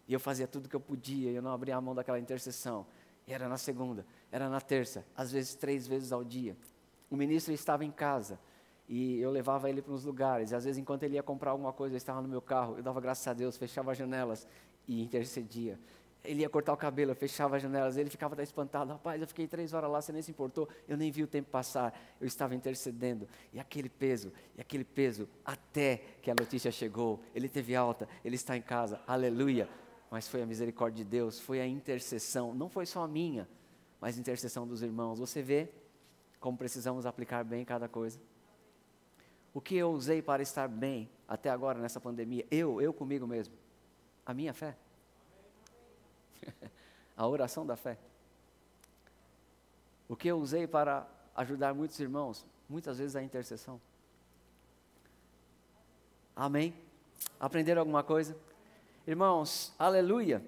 [0.07, 2.21] E eu fazia tudo o que eu podia, e eu não abria a mão daquela
[2.21, 2.87] intercessão.
[3.27, 6.57] E era na segunda, era na terça, às vezes três vezes ao dia.
[7.11, 8.39] O ministro estava em casa
[8.89, 10.53] e eu levava ele para uns lugares.
[10.53, 12.83] E às vezes, enquanto ele ia comprar alguma coisa, eu estava no meu carro, eu
[12.85, 14.47] dava graças a Deus, fechava as janelas
[14.87, 15.79] e intercedia.
[16.25, 18.93] Ele ia cortar o cabelo, eu fechava as janelas, ele ficava espantado.
[18.93, 20.67] Rapaz, eu fiquei três horas lá, você nem se importou.
[20.89, 23.29] Eu nem vi o tempo passar, eu estava intercedendo.
[23.53, 27.21] E aquele peso, e aquele peso, até que a notícia chegou.
[27.35, 29.69] Ele teve alta, ele está em casa, aleluia.
[30.11, 33.47] Mas foi a misericórdia de Deus, foi a intercessão, não foi só a minha,
[34.01, 35.19] mas a intercessão dos irmãos.
[35.19, 35.69] Você vê
[36.41, 38.19] como precisamos aplicar bem cada coisa.
[39.53, 42.47] O que eu usei para estar bem até agora nessa pandemia?
[42.51, 43.55] Eu, eu comigo mesmo.
[44.27, 44.77] A minha fé.
[47.17, 47.99] a oração da fé.
[50.09, 52.47] O que eu usei para ajudar muitos irmãos?
[52.69, 53.81] Muitas vezes a intercessão.
[56.37, 56.75] Amém?
[57.39, 58.37] Aprenderam alguma coisa?
[59.07, 60.45] Irmãos, aleluia.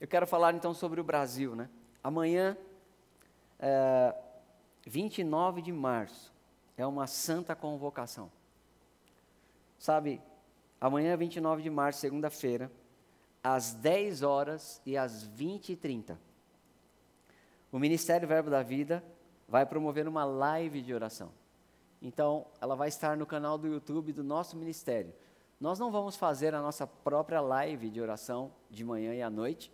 [0.00, 1.68] Eu quero falar então sobre o Brasil, né?
[2.02, 2.56] Amanhã,
[3.58, 4.14] é,
[4.86, 6.32] 29 de março,
[6.76, 8.30] é uma santa convocação.
[9.78, 10.22] Sabe,
[10.80, 12.70] amanhã, 29 de março, segunda-feira,
[13.42, 16.20] às 10 horas e às 20 e 30.
[17.72, 19.02] O Ministério Verbo da Vida
[19.48, 21.32] vai promover uma live de oração.
[22.02, 25.12] Então, ela vai estar no canal do YouTube do nosso ministério.
[25.60, 29.70] Nós não vamos fazer a nossa própria live de oração de manhã e à noite,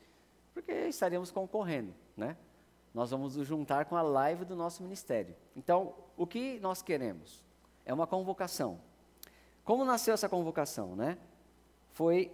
[0.53, 2.37] porque estaríamos concorrendo, né?
[2.93, 5.37] Nós vamos nos juntar com a live do nosso ministério.
[5.55, 7.45] Então, o que nós queremos?
[7.85, 8.81] É uma convocação.
[9.63, 11.19] Como nasceu essa convocação, né?
[11.91, 12.33] Foi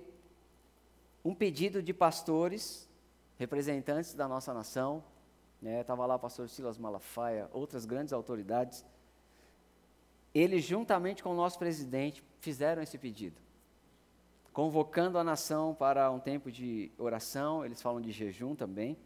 [1.25, 2.89] um pedido de pastores,
[3.39, 5.05] representantes da nossa nação,
[5.63, 6.09] estava né?
[6.09, 8.85] lá o pastor Silas Malafaia, outras grandes autoridades.
[10.35, 13.41] Eles, juntamente com o nosso presidente, fizeram esse pedido,
[14.53, 18.97] convocando a nação para um tempo de oração, eles falam de jejum também.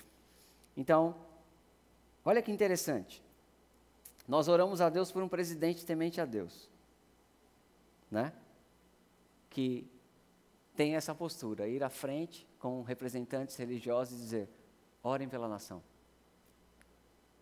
[0.76, 1.16] Então,
[2.24, 3.22] olha que interessante.
[4.26, 6.68] Nós oramos a Deus por um presidente temente a Deus,
[8.10, 8.32] né?
[9.50, 9.88] Que
[10.76, 14.48] tem essa postura, ir à frente com representantes religiosos e dizer:
[15.02, 15.82] orem pela nação.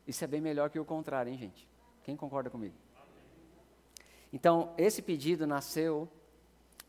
[0.06, 1.68] Isso é bem melhor que o contrário, hein, gente?
[2.04, 2.74] Quem concorda comigo?
[4.32, 6.08] Então, esse pedido nasceu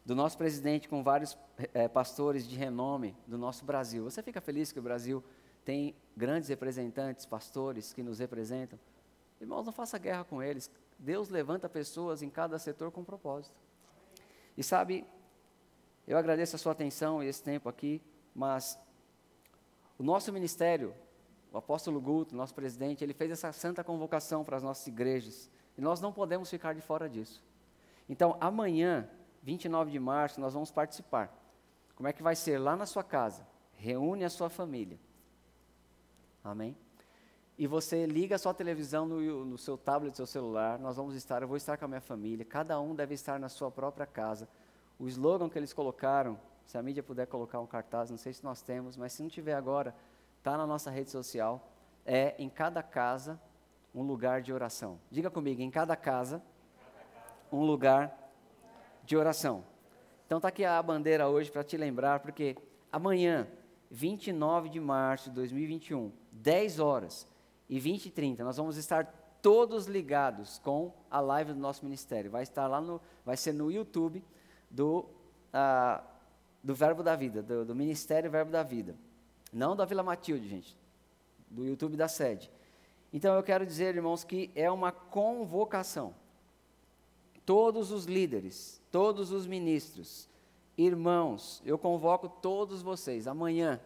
[0.05, 1.37] do nosso presidente com vários
[1.73, 4.03] é, pastores de renome do nosso Brasil.
[4.03, 5.23] Você fica feliz que o Brasil
[5.63, 8.77] tem grandes representantes, pastores que nos representam?
[9.39, 10.69] Irmãos, não faça guerra com eles.
[10.99, 13.55] Deus levanta pessoas em cada setor com propósito.
[14.57, 15.05] E sabe,
[16.07, 18.01] eu agradeço a sua atenção e esse tempo aqui,
[18.33, 18.79] mas
[19.97, 20.93] o nosso ministério,
[21.51, 25.49] o apóstolo Guto, nosso presidente, ele fez essa santa convocação para as nossas igrejas.
[25.77, 27.43] E nós não podemos ficar de fora disso.
[28.07, 29.09] Então, amanhã,
[29.41, 31.33] 29 de março, nós vamos participar.
[31.95, 32.59] Como é que vai ser?
[32.59, 33.47] Lá na sua casa.
[33.73, 34.99] Reúne a sua família.
[36.43, 36.77] Amém?
[37.57, 40.77] E você liga a sua televisão no, no seu tablet, no seu celular.
[40.77, 42.45] Nós vamos estar, eu vou estar com a minha família.
[42.45, 44.47] Cada um deve estar na sua própria casa
[44.97, 48.43] o slogan que eles colocaram, se a mídia puder colocar um cartaz, não sei se
[48.43, 49.95] nós temos, mas se não tiver agora,
[50.37, 51.71] está na nossa rede social,
[52.05, 53.39] é em cada casa
[53.93, 54.99] um lugar de oração.
[55.09, 56.41] Diga comigo, em cada casa
[57.51, 58.15] um lugar
[59.03, 59.63] de oração.
[60.25, 62.57] Então está aqui a bandeira hoje para te lembrar, porque
[62.91, 63.47] amanhã,
[63.91, 67.27] 29 de março de 2021, 10 horas
[67.69, 69.05] e 20 e 30, nós vamos estar
[69.41, 72.31] todos ligados com a live do nosso ministério.
[72.31, 74.23] Vai estar lá no, vai ser no YouTube
[74.75, 75.05] do,
[76.63, 78.95] do Verbo da Vida, do, do, Ministério Verbo da Vida.
[79.51, 80.77] Não da Vila Matilde, gente.
[81.49, 82.51] Do YouTube da sede.
[83.13, 86.13] Então eu quero dizer, irmãos, que é uma convocação.
[87.45, 90.27] Todos os líderes, todos os ministros
[90.77, 93.79] Irmãos, eu convoco todos vocês amanhã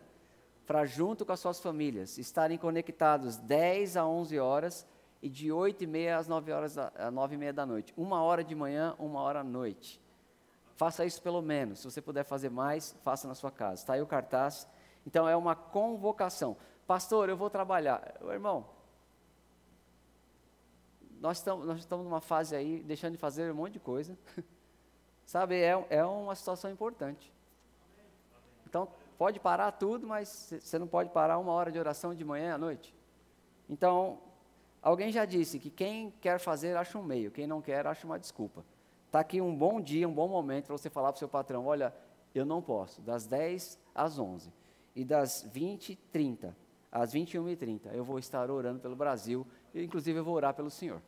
[0.65, 4.87] para, junto com as suas famílias, estarem conectados 10 a 11 horas
[5.21, 7.93] e de 8 e meia às 9 horas, às 9 e meia da noite.
[7.95, 10.01] Uma hora de manhã, uma hora à noite.
[10.79, 11.79] Faça isso pelo menos.
[11.79, 13.81] Se você puder fazer mais, faça na sua casa.
[13.81, 14.65] Está aí o cartaz.
[15.05, 16.55] Então é uma convocação.
[16.87, 18.15] Pastor, eu vou trabalhar.
[18.29, 18.65] Irmão,
[21.19, 24.17] nós estamos, nós estamos numa fase aí, deixando de fazer um monte de coisa.
[25.25, 27.29] Sabe, é, é uma situação importante.
[28.65, 28.87] Então,
[29.17, 32.57] pode parar tudo, mas você não pode parar uma hora de oração de manhã à
[32.57, 32.95] noite.
[33.69, 34.21] Então,
[34.81, 38.17] alguém já disse que quem quer fazer acha um meio, quem não quer acha uma
[38.17, 38.63] desculpa.
[39.09, 41.65] Está aqui um bom dia, um bom momento para você falar para o seu patrão:
[41.65, 41.91] olha,
[42.35, 44.53] eu não posso, das 10 às 11
[44.95, 46.57] e das 20 h 30
[46.91, 50.53] às 21 h 30 eu vou estar orando pelo Brasil, e inclusive eu vou orar
[50.53, 51.01] pelo Senhor.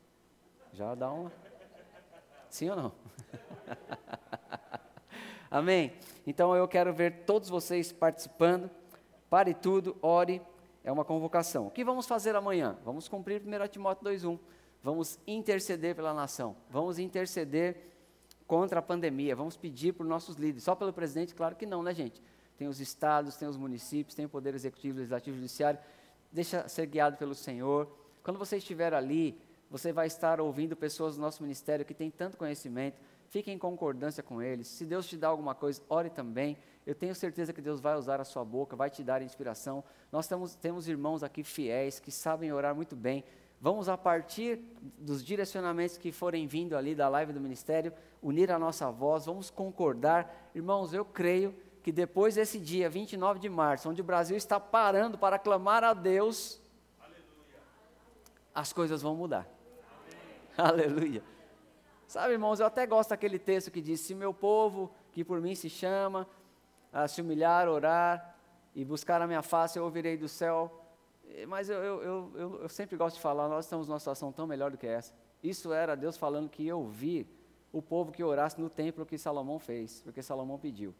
[0.73, 1.31] Já dá uma.
[2.49, 2.91] Sim ou não?
[5.51, 5.93] Amém?
[6.25, 8.67] Então eu quero ver todos vocês participando.
[9.29, 10.41] Pare tudo, ore.
[10.83, 11.67] É uma convocação.
[11.67, 12.79] O que vamos fazer amanhã?
[12.83, 14.39] Vamos cumprir 1 Timóteo 2,1.
[14.81, 16.55] Vamos interceder pela nação.
[16.67, 17.90] Vamos interceder
[18.51, 19.33] contra a pandemia.
[19.33, 20.63] Vamos pedir por nossos líderes.
[20.63, 21.33] Só pelo presidente?
[21.33, 22.21] Claro que não, né, gente?
[22.57, 25.79] Tem os estados, tem os municípios, tem o Poder Executivo, Legislativo, Judiciário.
[26.29, 27.87] Deixa ser guiado pelo Senhor.
[28.21, 32.35] Quando você estiver ali, você vai estar ouvindo pessoas do nosso ministério que têm tanto
[32.35, 32.99] conhecimento.
[33.29, 34.67] Fique em concordância com eles.
[34.67, 36.57] Se Deus te dá alguma coisa, ore também.
[36.85, 39.81] Eu tenho certeza que Deus vai usar a sua boca, vai te dar inspiração.
[40.11, 43.23] Nós temos, temos irmãos aqui fiéis que sabem orar muito bem.
[43.61, 44.59] Vamos, a partir
[44.97, 49.51] dos direcionamentos que forem vindo ali da live do ministério, unir a nossa voz, vamos
[49.51, 50.49] concordar.
[50.55, 55.15] Irmãos, eu creio que depois desse dia, 29 de março, onde o Brasil está parando
[55.15, 56.59] para clamar a Deus,
[56.99, 57.59] Aleluia.
[58.55, 59.47] as coisas vão mudar.
[60.57, 61.23] Aleluia.
[62.07, 65.53] Sabe, irmãos, eu até gosto daquele texto que diz: Se meu povo, que por mim
[65.53, 66.27] se chama,
[66.91, 68.35] a se humilhar, orar
[68.73, 70.80] e buscar a minha face, eu ouvirei do céu.
[71.47, 74.71] Mas eu, eu, eu, eu, sempre gosto de falar: nós estamos numa situação tão melhor
[74.71, 75.13] do que essa.
[75.43, 77.27] Isso era Deus falando que eu vi
[77.71, 80.93] o povo que orasse no templo que Salomão fez, porque Salomão pediu.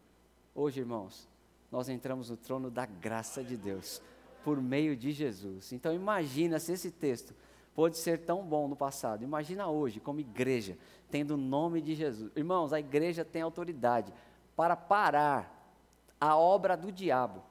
[0.55, 1.27] Hoje, irmãos,
[1.71, 4.01] nós entramos no trono da graça de Deus,
[4.43, 5.71] por meio de Jesus.
[5.73, 7.33] Então, imagina se esse texto
[7.73, 9.23] pôde ser tão bom no passado.
[9.23, 10.77] Imagina hoje, como igreja,
[11.09, 12.31] tendo o nome de Jesus.
[12.35, 14.13] Irmãos, a igreja tem autoridade
[14.55, 15.57] para parar
[16.19, 17.41] a obra do diabo,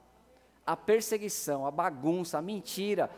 [0.65, 3.09] a perseguição, a bagunça, a mentira.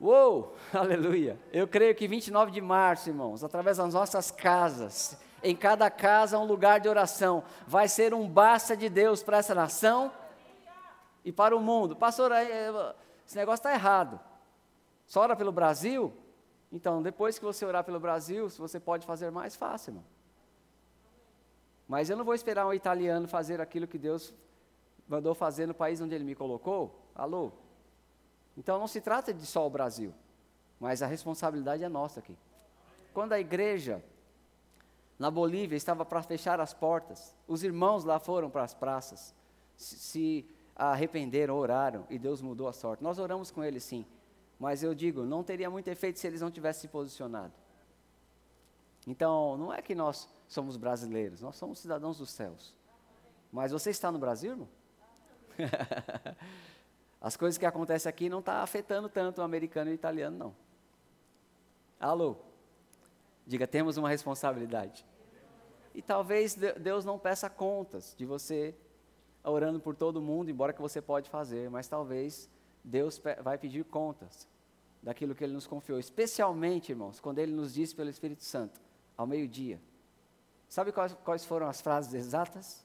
[0.00, 1.38] Uou, aleluia.
[1.52, 6.44] Eu creio que 29 de março, irmãos, através das nossas casas, em cada casa um
[6.44, 10.12] lugar de oração, vai ser um basta de Deus para essa nação
[11.24, 11.94] e para o mundo.
[11.94, 12.32] Pastor,
[13.26, 14.18] esse negócio está errado.
[15.06, 16.12] Só ora pelo Brasil?
[16.72, 20.04] Então, depois que você orar pelo Brasil, se você pode fazer mais, faça, irmão.
[21.86, 24.32] Mas eu não vou esperar um italiano fazer aquilo que Deus
[25.12, 26.98] mandou fazer no país onde ele me colocou.
[27.14, 27.52] Alô?
[28.56, 30.14] Então não se trata de só o Brasil,
[30.80, 32.34] mas a responsabilidade é nossa aqui.
[33.12, 34.02] Quando a igreja
[35.18, 39.34] na Bolívia estava para fechar as portas, os irmãos lá foram para as praças,
[39.76, 43.02] se, arrependeram, oraram e Deus mudou a sorte.
[43.02, 44.06] Nós oramos com eles sim,
[44.58, 47.52] mas eu digo, não teria muito efeito se eles não tivessem se posicionado.
[49.06, 52.74] Então, não é que nós somos brasileiros, nós somos cidadãos dos céus.
[53.52, 54.68] Mas você está no Brasil, irmão?
[57.20, 60.36] As coisas que acontecem aqui não estão tá afetando tanto o americano e o italiano,
[60.36, 60.56] não.
[62.00, 62.36] Alô?
[63.46, 65.06] Diga, temos uma responsabilidade.
[65.94, 68.74] E talvez Deus não peça contas de você
[69.44, 72.48] orando por todo mundo, embora que você pode fazer, mas talvez
[72.82, 74.48] Deus vai pedir contas
[75.02, 78.80] daquilo que Ele nos confiou, especialmente, irmãos, quando Ele nos disse pelo Espírito Santo,
[79.16, 79.80] ao meio-dia.
[80.68, 82.84] Sabe quais, quais foram as frases exatas?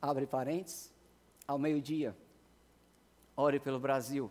[0.00, 0.89] Abre parênteses,
[1.50, 2.16] ao meio-dia.
[3.36, 4.30] Ore pelo Brasil.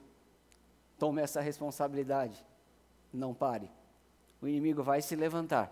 [0.98, 2.46] Tome essa responsabilidade.
[3.12, 3.70] Não pare.
[4.42, 5.70] O inimigo vai se levantar,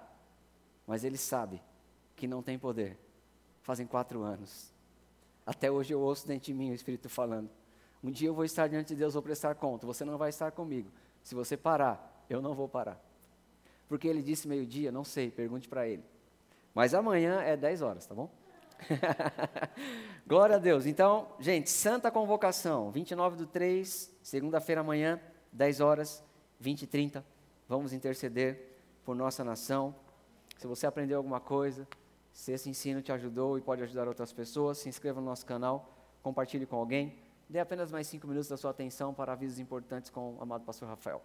[0.85, 1.61] mas ele sabe
[2.17, 2.97] que não tem poder.
[3.61, 4.73] Fazem quatro anos.
[5.45, 7.49] Até hoje eu ouço dentro de mim o Espírito falando.
[8.03, 9.87] Um dia eu vou estar diante de Deus, vou prestar conta.
[9.87, 10.91] Você não vai estar comigo.
[11.23, 13.01] Se você parar, eu não vou parar.
[13.87, 16.03] Porque ele disse meio-dia, não sei, pergunte para ele.
[16.75, 18.29] Mas amanhã é 10 horas, tá bom?
[20.25, 20.85] Glória a Deus.
[20.85, 25.19] Então, gente, santa convocação, 29 do 3, segunda-feira amanhã,
[25.51, 26.23] 10 horas,
[26.59, 27.25] 20 e 30.
[27.67, 29.95] Vamos interceder por nossa nação.
[30.57, 31.87] Se você aprendeu alguma coisa,
[32.31, 35.93] se esse ensino te ajudou e pode ajudar outras pessoas, se inscreva no nosso canal,
[36.21, 37.17] compartilhe com alguém.
[37.49, 40.87] Dê apenas mais cinco minutos da sua atenção para avisos importantes com o amado pastor
[40.87, 41.21] Rafael.